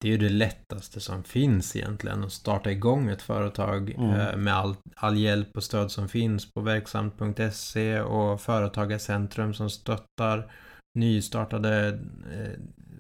det 0.01 0.09
är 0.09 0.13
ju 0.13 0.19
det 0.19 0.29
lättaste 0.29 1.01
som 1.01 1.25
finns 1.25 1.77
egentligen 1.77 2.25
att 2.25 2.33
starta 2.33 2.71
igång 2.71 3.09
ett 3.09 3.23
företag 3.23 3.91
mm. 3.91 4.11
Eh, 4.11 4.37
med 4.37 4.55
all, 4.55 4.75
all 4.95 5.17
hjälp 5.17 5.57
och 5.57 5.65
stöd 5.65 5.91
som 5.91 6.09
finns 6.09 6.53
på 6.53 6.61
verksamt.se 6.61 8.01
och 8.01 8.41
Företagarcentrum 8.41 9.55
som 9.55 9.71
stöttar 9.71 10.53
nystartade 10.99 11.99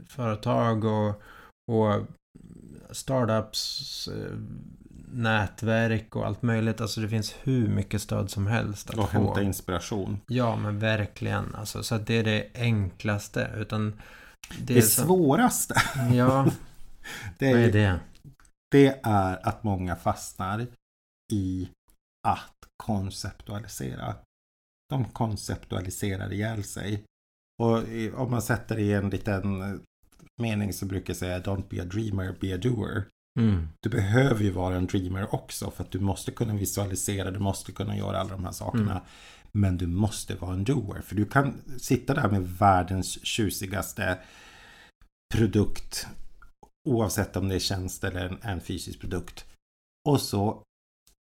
företag 0.08 0.84
och, 0.84 1.22
och 1.72 2.06
startups 2.90 4.08
nätverk 5.16 6.16
och 6.16 6.26
allt 6.26 6.42
möjligt. 6.42 6.80
Alltså 6.80 7.00
det 7.00 7.08
finns 7.08 7.34
hur 7.42 7.68
mycket 7.68 8.02
stöd 8.02 8.30
som 8.30 8.46
helst. 8.46 8.90
Att 8.90 8.98
och 8.98 9.10
få. 9.10 9.18
hämta 9.18 9.42
inspiration. 9.42 10.20
Ja, 10.26 10.56
men 10.56 10.78
verkligen. 10.78 11.54
Alltså, 11.54 11.82
så 11.82 11.94
att 11.94 12.06
det 12.06 12.14
är 12.14 12.24
det 12.24 12.46
enklaste. 12.54 13.50
Utan 13.56 14.00
det, 14.58 14.74
det 14.74 14.82
så... 14.82 15.02
svåraste. 15.02 15.74
Ja. 16.12 16.46
det 17.38 17.46
är, 17.46 17.52
Vad 17.52 17.62
är 17.62 17.72
det? 17.72 18.00
Det 18.70 19.00
är 19.02 19.48
att 19.48 19.64
många 19.64 19.96
fastnar 19.96 20.66
i 21.32 21.68
att 22.28 22.54
konceptualisera. 22.76 24.14
De 24.88 25.04
konceptualiserar 25.04 26.32
ihjäl 26.32 26.64
sig. 26.64 27.04
Och 27.62 27.78
om 28.14 28.30
man 28.30 28.42
sätter 28.42 28.76
det 28.76 28.82
i 28.82 28.92
en 28.92 29.10
liten 29.10 29.80
mening 30.42 30.72
så 30.72 30.86
brukar 30.86 31.10
jag 31.10 31.16
säga 31.16 31.38
Don't 31.38 31.68
be 31.68 31.82
a 31.82 31.84
dreamer, 31.84 32.36
be 32.40 32.54
a 32.54 32.58
doer. 32.62 33.04
Mm. 33.36 33.68
Du 33.82 33.90
behöver 33.90 34.44
ju 34.44 34.50
vara 34.50 34.76
en 34.76 34.86
dreamer 34.86 35.34
också 35.34 35.70
för 35.70 35.84
att 35.84 35.90
du 35.90 36.00
måste 36.00 36.30
kunna 36.30 36.54
visualisera, 36.54 37.30
du 37.30 37.38
måste 37.38 37.72
kunna 37.72 37.96
göra 37.96 38.20
alla 38.20 38.30
de 38.30 38.44
här 38.44 38.52
sakerna. 38.52 38.90
Mm. 38.90 39.02
Men 39.52 39.78
du 39.78 39.86
måste 39.86 40.34
vara 40.34 40.52
en 40.52 40.64
doer. 40.64 41.00
För 41.00 41.14
du 41.14 41.24
kan 41.24 41.62
sitta 41.78 42.14
där 42.14 42.28
med 42.28 42.48
världens 42.48 43.26
tjusigaste 43.26 44.18
produkt. 45.34 46.06
Oavsett 46.88 47.36
om 47.36 47.48
det 47.48 47.54
är 47.54 47.58
tjänst 47.58 48.04
eller 48.04 48.26
en, 48.26 48.38
en 48.42 48.60
fysisk 48.60 49.00
produkt. 49.00 49.44
Och 50.08 50.20
så 50.20 50.62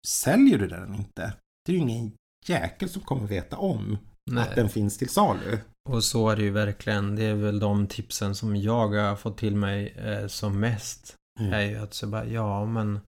säljer 0.08 0.58
du 0.58 0.68
den 0.68 0.96
inte. 0.96 1.34
Det 1.66 1.72
är 1.72 1.76
ju 1.76 1.82
ingen 1.82 2.12
jäkel 2.48 2.90
som 2.90 3.02
kommer 3.02 3.28
veta 3.28 3.58
om 3.58 3.98
Nej. 4.32 4.44
att 4.44 4.56
den 4.56 4.70
finns 4.70 4.98
till 4.98 5.10
salu. 5.10 5.58
Och 5.90 6.04
så 6.04 6.30
är 6.30 6.36
det 6.36 6.44
ju 6.44 6.52
verkligen. 6.52 7.16
Det 7.16 7.24
är 7.24 7.36
väl 7.36 7.60
de 7.60 7.88
tipsen 7.88 8.36
som 8.36 8.56
jag 8.56 8.88
har 8.88 9.16
fått 9.16 9.38
till 9.38 9.56
mig 9.56 9.94
eh, 9.98 10.28
som 10.28 10.60
mest. 10.60 11.16
Mm. 11.42 11.54
Är 11.54 11.62
ju 11.62 11.78
att 11.78 11.94
så 11.94 12.08
bara, 12.08 12.26
ja 12.26 12.66
men 12.66 13.00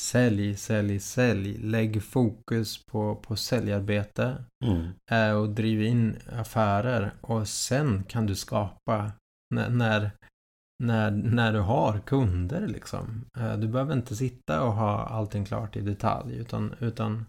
sälj, 0.00 0.56
sälj, 0.56 1.00
sälj. 1.00 1.58
Lägg 1.58 2.02
fokus 2.02 2.84
på, 2.86 3.14
på 3.14 3.36
säljarbete. 3.36 4.44
Mm. 4.64 4.88
Eh, 5.10 5.36
och 5.36 5.48
driv 5.48 5.82
in 5.82 6.16
affärer. 6.32 7.10
Och 7.20 7.48
sen 7.48 8.04
kan 8.04 8.26
du 8.26 8.34
skapa 8.34 9.12
när, 9.54 9.68
när, 9.68 10.10
när, 10.84 11.10
när 11.10 11.52
du 11.52 11.60
har 11.60 11.98
kunder 11.98 12.66
liksom. 12.66 13.24
Eh, 13.38 13.56
du 13.56 13.68
behöver 13.68 13.94
inte 13.94 14.16
sitta 14.16 14.62
och 14.62 14.72
ha 14.72 15.04
allting 15.04 15.44
klart 15.44 15.76
i 15.76 15.80
detalj. 15.80 16.36
Utan, 16.36 16.74
utan 16.80 17.26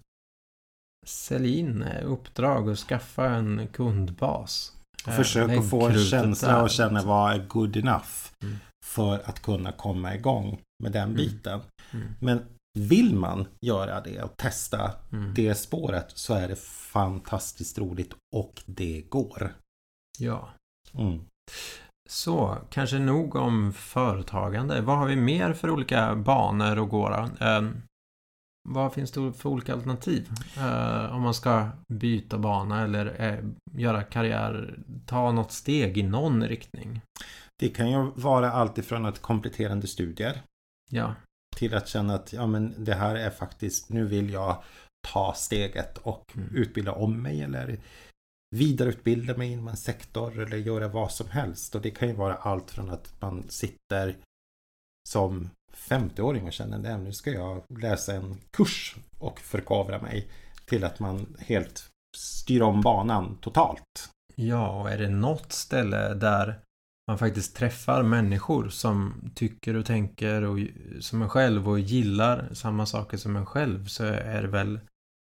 sälj 1.06 1.60
in 1.60 1.84
uppdrag 2.04 2.68
och 2.68 2.78
skaffa 2.78 3.30
en 3.30 3.68
kundbas. 3.68 4.72
Försök 5.06 5.52
att 5.52 5.70
få 5.70 5.88
en 5.88 6.00
känsla 6.00 6.64
och 6.64 6.70
känna 6.70 7.04
vad 7.04 7.34
är 7.34 7.46
good 7.48 7.78
enough. 7.78 8.32
Mm. 8.44 8.56
För 8.86 9.30
att 9.30 9.42
kunna 9.42 9.72
komma 9.72 10.16
igång 10.16 10.62
med 10.84 10.92
den 10.92 11.04
mm. 11.04 11.16
biten. 11.16 11.62
Mm. 11.92 12.08
Men 12.20 12.46
vill 12.80 13.16
man 13.16 13.48
göra 13.62 14.02
det 14.02 14.22
och 14.22 14.38
testa 14.38 14.92
mm. 15.12 15.34
det 15.34 15.56
spåret 15.56 16.12
så 16.14 16.34
är 16.34 16.48
det 16.48 16.60
fantastiskt 16.60 17.78
roligt 17.78 18.14
och 18.36 18.64
det 18.66 19.02
går. 19.02 19.54
Ja. 20.20 20.50
Mm. 20.94 21.22
Så, 22.10 22.58
kanske 22.70 23.00
nog 23.00 23.36
om 23.36 23.74
företagande. 23.74 24.82
Vad 24.82 24.98
har 24.98 25.08
vi 25.08 25.16
mer 25.16 25.54
för 25.54 25.70
olika 25.70 26.16
banor 26.16 26.84
att 26.84 26.90
gå? 26.90 27.30
Um, 27.40 27.82
vad 28.70 28.94
finns 28.94 29.12
det 29.12 29.34
för 29.34 29.50
olika 29.50 29.74
alternativ? 29.74 30.30
Uh, 30.58 31.16
om 31.16 31.22
man 31.22 31.34
ska 31.34 31.70
byta 31.94 32.38
bana 32.38 32.84
eller 32.84 33.34
uh, 33.34 33.50
göra 33.72 34.04
karriär, 34.04 34.80
ta 35.06 35.32
något 35.32 35.52
steg 35.52 35.98
i 35.98 36.04
någon 36.04 36.44
riktning. 36.44 37.02
Det 37.60 37.70
kan 37.70 37.92
ju 37.92 38.12
vara 38.16 38.52
allt 38.52 38.78
ifrån 38.78 39.06
att 39.06 39.22
kompletterande 39.22 39.88
studier 39.88 40.42
Ja. 40.92 41.16
till 41.56 41.74
att 41.74 41.88
känna 41.88 42.16
att 42.16 42.34
ja, 42.34 42.48
men 42.48 42.74
det 42.86 42.94
här 42.96 43.16
är 43.16 43.30
faktiskt, 43.30 43.90
nu 43.90 44.06
vill 44.08 44.30
jag 44.30 44.64
ta 45.08 45.34
steget 45.34 45.98
och 45.98 46.24
Mm. 46.36 46.56
utbilda 46.56 46.92
om 46.92 47.22
mig 47.22 47.42
eller 47.42 47.80
vidareutbilda 48.56 49.38
mig 49.38 49.52
inom 49.52 49.68
en 49.68 49.78
sektor 49.78 50.40
eller 50.40 50.58
göra 50.58 50.88
vad 50.88 51.12
som 51.12 51.30
helst. 51.30 51.76
Och 51.76 51.82
det 51.82 51.92
kan 51.92 52.08
ju 52.08 52.14
vara 52.14 52.36
allt 52.36 52.72
från 52.72 52.90
att 52.90 53.22
man 53.22 53.44
sitter 53.50 54.16
som 55.10 55.50
50-åring 55.74 56.46
och 56.48 56.54
känner 56.54 56.94
att 56.94 57.00
nu 57.00 57.14
ska 57.14 57.32
jag 57.32 57.64
läsa 57.82 58.14
en 58.14 58.38
kurs 58.52 58.96
och 59.20 59.40
förkovra 59.40 60.02
mig 60.02 60.28
till 60.66 60.84
att 60.84 61.00
man 61.00 61.36
helt 61.40 61.90
styr 62.18 62.62
om 62.62 62.82
banan 62.82 63.38
totalt. 63.42 64.10
Ja, 64.36 64.82
och 64.82 64.92
är 64.92 64.98
det 64.98 65.10
något 65.10 65.52
ställe 65.52 66.14
där 66.14 66.60
man 67.08 67.18
faktiskt 67.18 67.56
träffar 67.56 68.04
människor 68.04 68.70
som 68.70 69.14
tycker 69.36 69.76
och 69.76 69.86
tänker 69.86 70.42
och, 70.42 70.60
som 71.00 71.22
en 71.22 71.30
själv 71.30 71.70
och 71.70 71.80
gillar 71.80 72.50
samma 72.54 72.86
saker 72.86 73.18
som 73.18 73.36
en 73.36 73.46
själv 73.46 73.86
så 73.86 74.04
är 74.04 74.42
det 74.42 74.48
väl 74.48 74.80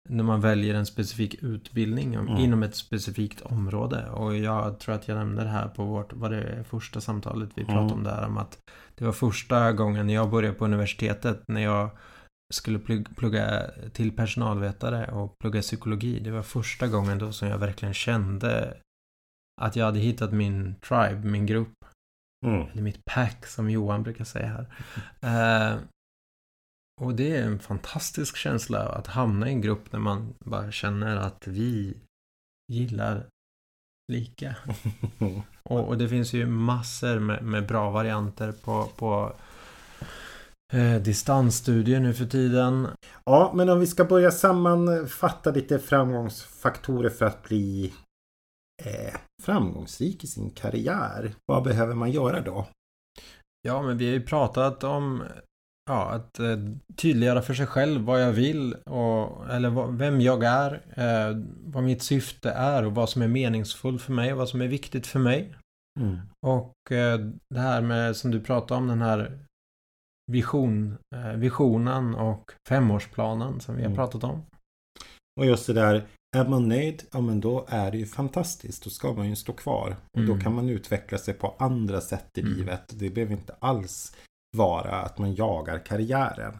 när 0.09 0.23
man 0.23 0.41
väljer 0.41 0.73
en 0.75 0.85
specifik 0.85 1.35
utbildning 1.43 2.13
Mm. 2.15 2.37
inom 2.37 2.63
ett 2.63 2.75
specifikt 2.75 3.41
område. 3.41 4.09
Och 4.09 4.37
jag 4.37 4.79
tror 4.79 4.95
att 4.95 5.07
jag 5.07 5.17
nämnde 5.17 5.43
det 5.43 5.49
här 5.49 5.67
på 5.67 5.83
vårt, 5.85 6.13
vad 6.13 6.31
det 6.31 6.63
första 6.69 7.01
samtalet 7.01 7.49
vi 7.55 7.65
pratade 7.65 7.83
Mm. 7.83 7.93
om 7.97 8.03
där 8.03 8.25
om 8.25 8.37
att 8.37 8.57
det 8.95 9.05
var 9.05 9.11
första 9.11 9.71
gången 9.71 10.09
jag 10.09 10.29
började 10.29 10.55
på 10.55 10.65
universitetet 10.65 11.43
när 11.47 11.61
jag 11.61 11.89
skulle 12.53 12.79
plugga 13.15 13.61
till 13.93 14.11
personalvetare 14.15 15.11
och 15.11 15.39
plugga 15.39 15.61
psykologi. 15.61 16.19
Det 16.19 16.31
var 16.31 16.43
första 16.43 16.87
gången 16.87 17.19
då 17.19 17.31
som 17.31 17.47
jag 17.47 17.57
verkligen 17.57 17.93
kände 17.93 18.77
att 19.63 19.75
jag 19.75 19.85
hade 19.85 19.99
hittat 19.99 20.33
min 20.33 20.75
tribe, 20.75 21.21
min 21.23 21.45
grupp, 21.45 21.73
Mm. 22.45 22.67
eller 22.71 22.81
mitt 22.81 23.05
pack 23.05 23.45
som 23.45 23.69
Johan 23.69 24.03
brukar 24.03 24.25
säga 24.25 24.47
här. 24.47 24.65
Eh, 25.73 25.77
och 27.01 27.15
det 27.15 27.35
är 27.37 27.43
en 27.43 27.59
fantastisk 27.59 28.35
känsla 28.37 28.79
att 28.79 29.07
hamna 29.07 29.47
i 29.49 29.51
en 29.51 29.61
grupp 29.61 29.91
där 29.91 29.99
man 29.99 30.33
bara 30.39 30.71
känner 30.71 31.15
att 31.17 31.47
vi 31.47 31.97
gillar 32.71 33.25
lika. 34.11 34.55
Och, 35.63 35.87
och 35.87 35.97
det 35.97 36.09
finns 36.09 36.33
ju 36.33 36.45
massor 36.45 37.19
med, 37.19 37.43
med 37.43 37.67
bra 37.67 37.91
varianter 37.91 38.51
på, 38.51 38.89
på 38.95 39.33
eh, 40.73 41.01
distansstudier 41.01 41.99
nu 41.99 42.13
för 42.13 42.25
tiden. 42.25 42.87
Ja, 43.25 43.51
men 43.55 43.69
om 43.69 43.79
vi 43.79 43.87
ska 43.87 44.05
börja 44.05 44.31
sammanfatta 44.31 45.51
lite 45.51 45.79
framgångsfaktorer 45.79 47.09
för 47.09 47.25
att 47.25 47.43
bli 47.43 47.93
eh, 48.83 49.15
framgångsrik 49.43 50.23
i 50.23 50.27
sin 50.27 50.49
karriär. 50.49 51.33
Vad 51.45 51.63
behöver 51.63 51.95
man 51.95 52.11
göra 52.11 52.41
då? 52.41 52.67
Ja, 53.61 53.81
men 53.81 53.97
vi 53.97 54.05
har 54.05 54.13
ju 54.13 54.25
pratat 54.25 54.83
om 54.83 55.23
ja, 55.89 56.09
att 56.09 56.39
eh, 56.39 56.57
tydliggöra 56.95 57.41
för 57.41 57.53
sig 57.53 57.65
själv 57.67 58.01
vad 58.01 58.23
jag 58.23 58.31
vill 58.31 58.73
och, 58.73 59.49
eller 59.49 59.69
vad, 59.69 59.97
vem 59.97 60.21
jag 60.21 60.43
är, 60.43 60.73
eh, 60.73 61.37
vad 61.65 61.83
mitt 61.83 62.03
syfte 62.03 62.51
är 62.51 62.85
och 62.85 62.95
vad 62.95 63.09
som 63.09 63.21
är 63.21 63.27
meningsfullt 63.27 64.01
för 64.01 64.13
mig 64.13 64.31
och 64.31 64.37
vad 64.37 64.49
som 64.49 64.61
är 64.61 64.67
viktigt 64.67 65.07
för 65.07 65.19
mig. 65.19 65.55
Mm. 65.99 66.19
Och 66.45 66.91
eh, 66.91 67.19
det 67.49 67.59
här 67.59 67.81
med 67.81 68.15
som 68.15 68.31
du 68.31 68.41
pratade 68.41 68.77
om 68.77 68.87
den 68.87 69.01
här 69.01 69.39
vision, 70.31 70.97
eh, 71.15 71.31
visionen 71.31 72.15
och 72.15 72.51
femårsplanen 72.69 73.59
som 73.59 73.75
vi 73.75 73.81
har 73.81 73.87
Mm. 73.87 73.97
pratat 73.97 74.23
om. 74.23 74.41
Och 75.39 75.45
just 75.45 75.67
det 75.67 75.73
där, 75.73 76.03
är 76.35 76.47
man 76.47 76.67
nöjd, 76.69 77.03
ja 77.11 77.21
men 77.21 77.39
då 77.39 77.65
är 77.69 77.91
det 77.91 77.97
ju 77.97 78.05
fantastiskt. 78.05 78.83
Då 78.83 78.89
ska 78.89 79.13
man 79.13 79.29
ju 79.29 79.35
stå 79.35 79.53
kvar. 79.53 79.95
Och 80.17 80.21
då 80.25 80.31
Mm. 80.31 80.43
kan 80.43 80.55
man 80.55 80.69
utveckla 80.69 81.17
sig 81.17 81.33
på 81.33 81.55
andra 81.59 82.01
sätt 82.01 82.37
i 82.37 82.41
Mm. 82.41 82.53
livet. 82.53 82.99
Det 82.99 83.09
behöver 83.09 83.33
inte 83.33 83.55
alls 83.59 84.15
vara 84.57 84.91
att 85.01 85.17
man 85.17 85.35
jagar 85.35 85.85
karriären. 85.85 86.57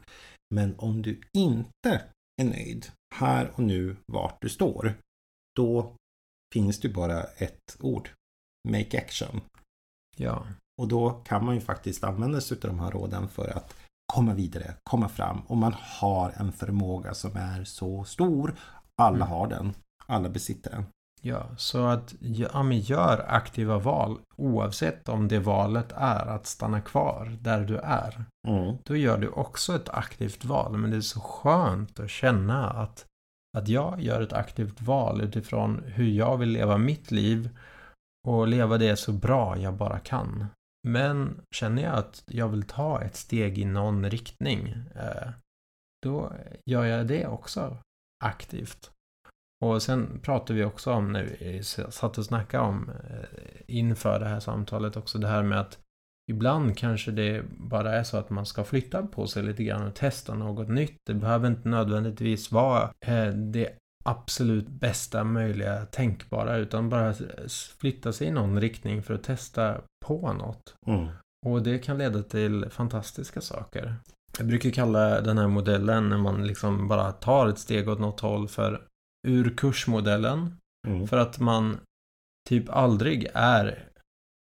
Men 0.56 0.76
om 0.80 1.02
du 1.02 1.22
inte 1.38 2.02
är 2.42 2.46
nöjd 2.46 2.88
här 3.16 3.52
och 3.56 3.64
nu 3.64 3.96
vart 4.12 4.42
du 4.42 4.50
står. 4.50 4.94
Då 5.56 5.96
finns 6.54 6.80
det 6.80 6.90
bara 6.90 7.24
ett 7.24 7.78
ord. 7.80 8.10
Make 8.70 8.98
action. 8.98 9.42
Ja, 10.18 10.48
Och 10.82 10.88
då 10.88 11.10
kan 11.12 11.46
man 11.46 11.56
ju 11.56 11.62
faktiskt 11.62 12.04
använda 12.04 12.42
sig 12.42 12.58
av 12.58 12.62
de 12.70 12.80
här 12.80 12.92
råden 12.92 13.30
för 13.30 13.58
att 13.58 13.76
komma 14.14 14.34
vidare, 14.34 14.74
komma 14.84 15.10
fram. 15.10 15.42
Och 15.48 15.58
man 15.58 15.74
har 15.80 16.34
en 16.38 16.52
förmåga 16.52 17.14
som 17.14 17.36
är 17.36 17.64
så 17.64 18.04
stor. 18.04 18.56
Alla 19.02 19.16
Mm. 19.26 19.28
har 19.28 19.48
den. 19.48 19.74
Alla 20.06 20.30
besitter 20.30 20.72
den. 20.72 20.86
ja, 21.22 21.48
så 21.58 21.86
att 21.86 22.16
ja, 22.20 22.64
men 22.64 22.80
gör 22.80 23.26
aktiva 23.28 23.78
val 23.80 24.20
oavsett 24.38 25.10
om 25.10 25.28
det 25.28 25.40
valet 25.40 25.92
är 25.92 26.26
att 26.26 26.46
stanna 26.48 26.82
kvar 26.82 27.38
där 27.42 27.66
du 27.66 27.78
är. 27.78 28.26
Mm. 28.48 28.78
då 28.84 28.96
gör 28.96 29.18
du 29.18 29.28
också 29.30 29.76
ett 29.76 29.90
aktivt 29.90 30.46
val. 30.46 30.78
Men 30.78 30.92
det 30.92 30.98
är 30.98 31.02
så 31.02 31.20
skönt 31.20 32.00
att 32.00 32.10
känna 32.10 32.70
att, 32.70 33.06
att 33.58 33.68
jag 33.68 34.02
gör 34.02 34.22
ett 34.22 34.34
aktivt 34.34 34.82
val 34.82 35.22
utifrån 35.22 35.84
hur 35.86 36.08
jag 36.08 36.38
vill 36.38 36.50
leva 36.50 36.78
mitt 36.78 37.12
liv 37.12 37.50
och 38.28 38.48
leva 38.48 38.78
det 38.78 38.96
så 38.96 39.12
bra 39.12 39.58
jag 39.58 39.74
bara 39.74 40.00
kan. 40.00 40.46
Men 40.88 41.42
känner 41.56 41.84
jag 41.84 41.94
att 41.94 42.24
jag 42.28 42.48
vill 42.48 42.64
ta 42.64 43.02
ett 43.02 43.16
steg 43.16 43.58
i 43.58 43.66
någon 43.66 44.10
riktning, 44.10 44.68
eh, 44.96 45.30
då 46.06 46.34
gör 46.66 46.86
jag 46.86 47.08
det 47.08 47.28
också 47.28 47.78
aktivt. 48.24 48.92
Och 49.66 49.82
sen 49.82 50.20
pratar 50.24 50.54
vi 50.54 50.64
också 50.64 50.92
om, 50.92 51.14
vi 51.14 51.64
satt 51.90 52.18
och 52.18 52.26
snackade 52.26 52.64
om 52.64 52.90
eh, 52.90 53.40
inför 53.68 54.20
det 54.20 54.28
här 54.28 54.40
samtalet 54.40 54.98
också, 54.98 55.18
det 55.18 55.28
här 55.28 55.44
med 55.44 55.60
att 55.60 55.80
Ibland 56.32 56.78
kanske 56.78 57.12
det 57.12 57.44
bara 57.50 57.96
är 57.96 58.04
så 58.04 58.18
att 58.18 58.30
man 58.30 58.46
ska 58.46 58.64
flytta 58.64 59.08
på 59.08 59.28
sig 59.28 59.44
lite 59.44 59.64
grann 59.64 59.88
och 59.88 59.96
testa 59.96 60.36
något 60.36 60.70
nytt. 60.70 60.98
Det 61.06 61.14
behöver 61.14 61.48
inte 61.48 61.70
nödvändigtvis 61.70 62.52
vara 62.52 62.94
eh, 63.06 63.28
det 63.28 63.70
absolut 64.06 64.68
bästa 64.68 65.24
möjliga 65.24 65.86
tänkbara 65.86 66.58
utan 66.58 66.90
bara 66.90 67.14
flytta 67.80 68.14
sig 68.14 68.28
i 68.28 68.32
någon 68.32 68.62
riktning 68.62 69.04
för 69.04 69.14
att 69.14 69.24
testa 69.24 69.82
på 70.06 70.34
något. 70.34 70.76
Mm. 70.88 71.08
Och 71.46 71.64
det 71.64 71.80
kan 71.80 71.98
leda 71.98 72.24
till 72.24 72.70
fantastiska 72.70 73.42
saker. 73.42 73.96
Jag 74.38 74.48
brukar 74.48 74.70
kalla 74.70 75.22
den 75.22 75.38
här 75.38 75.48
modellen 75.48 76.10
när 76.10 76.18
man 76.18 76.48
liksom 76.48 76.88
bara 76.88 77.12
tar 77.12 77.48
ett 77.48 77.60
steg 77.60 77.90
åt 77.90 78.00
något 78.00 78.20
håll 78.20 78.48
för 78.48 78.88
urkursmodellen. 79.28 80.58
Mm. 80.88 81.08
För 81.08 81.18
att 81.18 81.40
man 81.40 81.78
typ 82.50 82.70
aldrig 82.70 83.30
är 83.34 83.90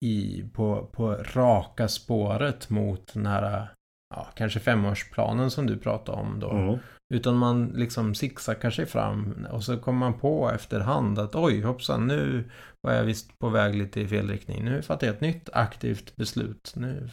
i, 0.04 0.44
på, 0.54 0.86
på 0.92 1.14
raka 1.14 1.88
spåret 1.88 2.70
mot 2.70 3.14
den 3.14 3.26
här, 3.26 3.68
ja, 4.14 4.26
kanske 4.34 4.60
femårsplanen 4.60 5.50
som 5.50 5.66
du 5.66 5.78
pratade 5.78 6.18
om 6.18 6.40
då. 6.40 6.50
Mm. 6.50 6.78
Utan 7.14 7.36
man 7.36 7.66
liksom 7.66 8.14
zigzaggar 8.14 8.70
sig 8.70 8.86
fram 8.86 9.46
och 9.50 9.64
så 9.64 9.78
kommer 9.78 9.98
man 9.98 10.18
på 10.18 10.50
efterhand 10.50 11.18
att 11.18 11.34
oj 11.34 11.62
hoppsan 11.62 12.06
nu 12.06 12.50
var 12.80 12.92
jag 12.92 13.04
visst 13.04 13.38
på 13.38 13.48
väg 13.48 13.74
lite 13.74 14.00
i 14.00 14.08
fel 14.08 14.28
riktning. 14.28 14.64
Nu 14.64 14.82
fattar 14.82 15.06
jag 15.06 15.14
ett 15.14 15.20
nytt 15.20 15.48
aktivt 15.52 16.16
beslut. 16.16 16.72
Nu 16.76 17.10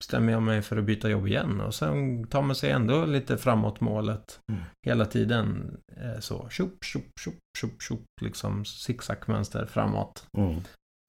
bestämmer 0.00 0.32
jag 0.32 0.42
mig 0.42 0.62
för 0.62 0.76
att 0.76 0.84
byta 0.84 1.08
jobb 1.10 1.26
igen 1.26 1.60
och 1.60 1.74
sen 1.74 2.26
tar 2.26 2.42
man 2.42 2.56
sig 2.56 2.70
ändå 2.70 3.04
lite 3.04 3.38
framåt 3.38 3.80
målet 3.80 4.40
Mm. 4.52 4.62
hela 4.86 5.04
tiden. 5.06 5.76
Eh, 5.96 6.20
Så 6.20 6.48
tjopp, 6.48 6.84
tjopp, 6.84 7.04
tjopp, 7.20 7.34
tjopp, 7.58 7.82
tjopp, 7.82 8.04
liksom 8.20 8.64
zigzagmönster 8.64 9.66
framåt. 9.66 10.26
Mm. 10.38 10.60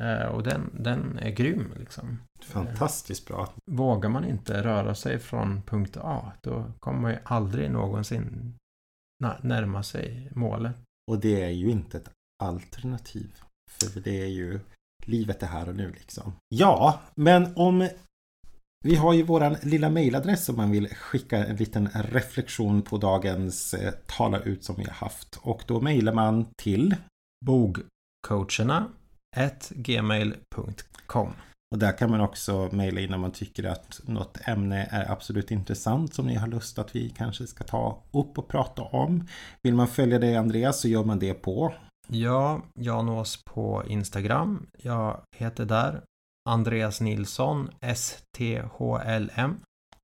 Eh, 0.04 0.26
Och 0.28 0.44
den, 0.44 0.70
den 0.84 1.20
är 1.20 1.30
grym 1.32 1.74
liksom. 1.80 2.20
Fantastiskt 2.44 3.28
bra. 3.28 3.54
Vågar 3.72 4.10
man 4.10 4.26
inte 4.26 4.64
röra 4.64 4.96
sig 4.96 5.20
från 5.20 5.62
punkt 5.62 5.98
A, 6.02 6.32
då 6.44 6.72
kommer 6.80 7.00
man 7.00 7.12
ju 7.12 7.18
aldrig 7.24 7.72
någonsin 7.72 8.56
närma 9.42 9.84
sig 9.84 10.30
målet. 10.36 10.76
Och 11.12 11.20
det 11.20 11.44
är 11.44 11.50
ju 11.50 11.70
inte 11.70 11.98
ett 11.98 12.10
alternativ. 12.44 13.32
För 13.72 14.00
det 14.00 14.22
är 14.22 14.28
ju 14.28 14.60
livet 15.06 15.44
är 15.44 15.48
här 15.48 15.70
och 15.70 15.76
nu 15.76 15.92
liksom. 15.92 16.34
Ja, 16.50 17.00
men 17.16 17.54
om 17.56 17.90
vi 18.88 18.96
har 18.96 19.14
ju 19.14 19.24
våran 19.24 19.58
lilla 19.64 19.90
mailadress 19.90 20.50
om 20.50 20.56
man 20.56 20.72
vill 20.72 20.88
skicka 20.88 21.46
en 21.46 21.56
liten 21.56 21.90
reflektion 21.94 22.82
på 22.82 22.98
dagens 22.98 23.74
eh, 23.74 23.94
tala 24.06 24.40
ut 24.40 24.64
som 24.64 24.76
vi 24.76 24.84
har 24.84 24.94
haft. 24.94 25.40
Och 25.42 25.64
då 25.68 25.82
mailar 25.82 26.14
man 26.14 26.46
till 26.62 26.96
Bogcoacherna 27.46 28.88
gmail.com 29.70 31.34
och 31.72 31.78
där 31.78 31.98
kan 31.98 32.12
man 32.12 32.22
också 32.22 32.70
mejla 32.72 33.02
in 33.02 33.14
om 33.14 33.22
man 33.22 33.32
tycker 33.32 33.64
att 33.64 34.02
något 34.04 34.38
ämne 34.46 34.88
är 34.92 35.12
absolut 35.12 35.52
intressant 35.52 36.14
som 36.14 36.28
ni 36.28 36.36
har 36.36 36.48
lust 36.48 36.80
att 36.80 36.96
vi 36.96 37.10
kanske 37.10 37.48
ska 37.48 37.64
ta 37.64 38.04
upp 38.12 38.38
och 38.38 38.48
prata 38.48 38.82
om. 38.82 39.28
Vill 39.64 39.76
man 39.76 39.88
följa 39.88 40.20
dig 40.20 40.36
Andreas 40.36 40.82
så 40.82 40.88
gör 40.88 41.04
man 41.04 41.20
det 41.20 41.34
på 41.34 41.74
Ja, 42.08 42.62
jag 42.74 43.06
nås 43.06 43.44
på 43.44 43.84
Instagram. 43.88 44.68
Jag 44.78 45.22
heter 45.36 45.66
där 45.66 46.02
Andreas 46.48 47.02
Nilsson, 47.02 47.70
STHLM. 47.96 49.56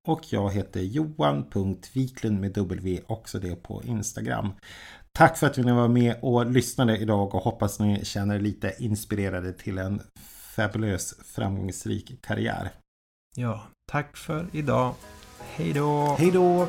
Och 0.07 0.21
jag 0.29 0.51
heter 0.51 0.79
Johan.Wiklund 0.79 2.39
med 2.39 2.51
W 2.53 3.01
också 3.07 3.39
det 3.39 3.55
på 3.55 3.83
Instagram. 3.83 4.53
Tack 5.11 5.37
för 5.37 5.47
att 5.47 5.57
ni 5.57 5.71
var 5.71 5.87
med 5.87 6.15
och 6.21 6.51
lyssnade 6.51 6.97
idag 6.97 7.35
och 7.35 7.41
hoppas 7.41 7.79
ni 7.79 8.05
känner 8.05 8.35
er 8.35 8.39
lite 8.39 8.73
inspirerade 8.79 9.53
till 9.53 9.77
en 9.77 10.01
fabulös 10.55 11.15
framgångsrik 11.35 12.21
karriär. 12.21 12.71
Ja, 13.35 13.63
tack 13.91 14.17
för 14.17 14.47
idag. 14.51 14.93
Hej 15.39 15.73
då! 15.73 16.15
Hej 16.19 16.31
då! 16.31 16.67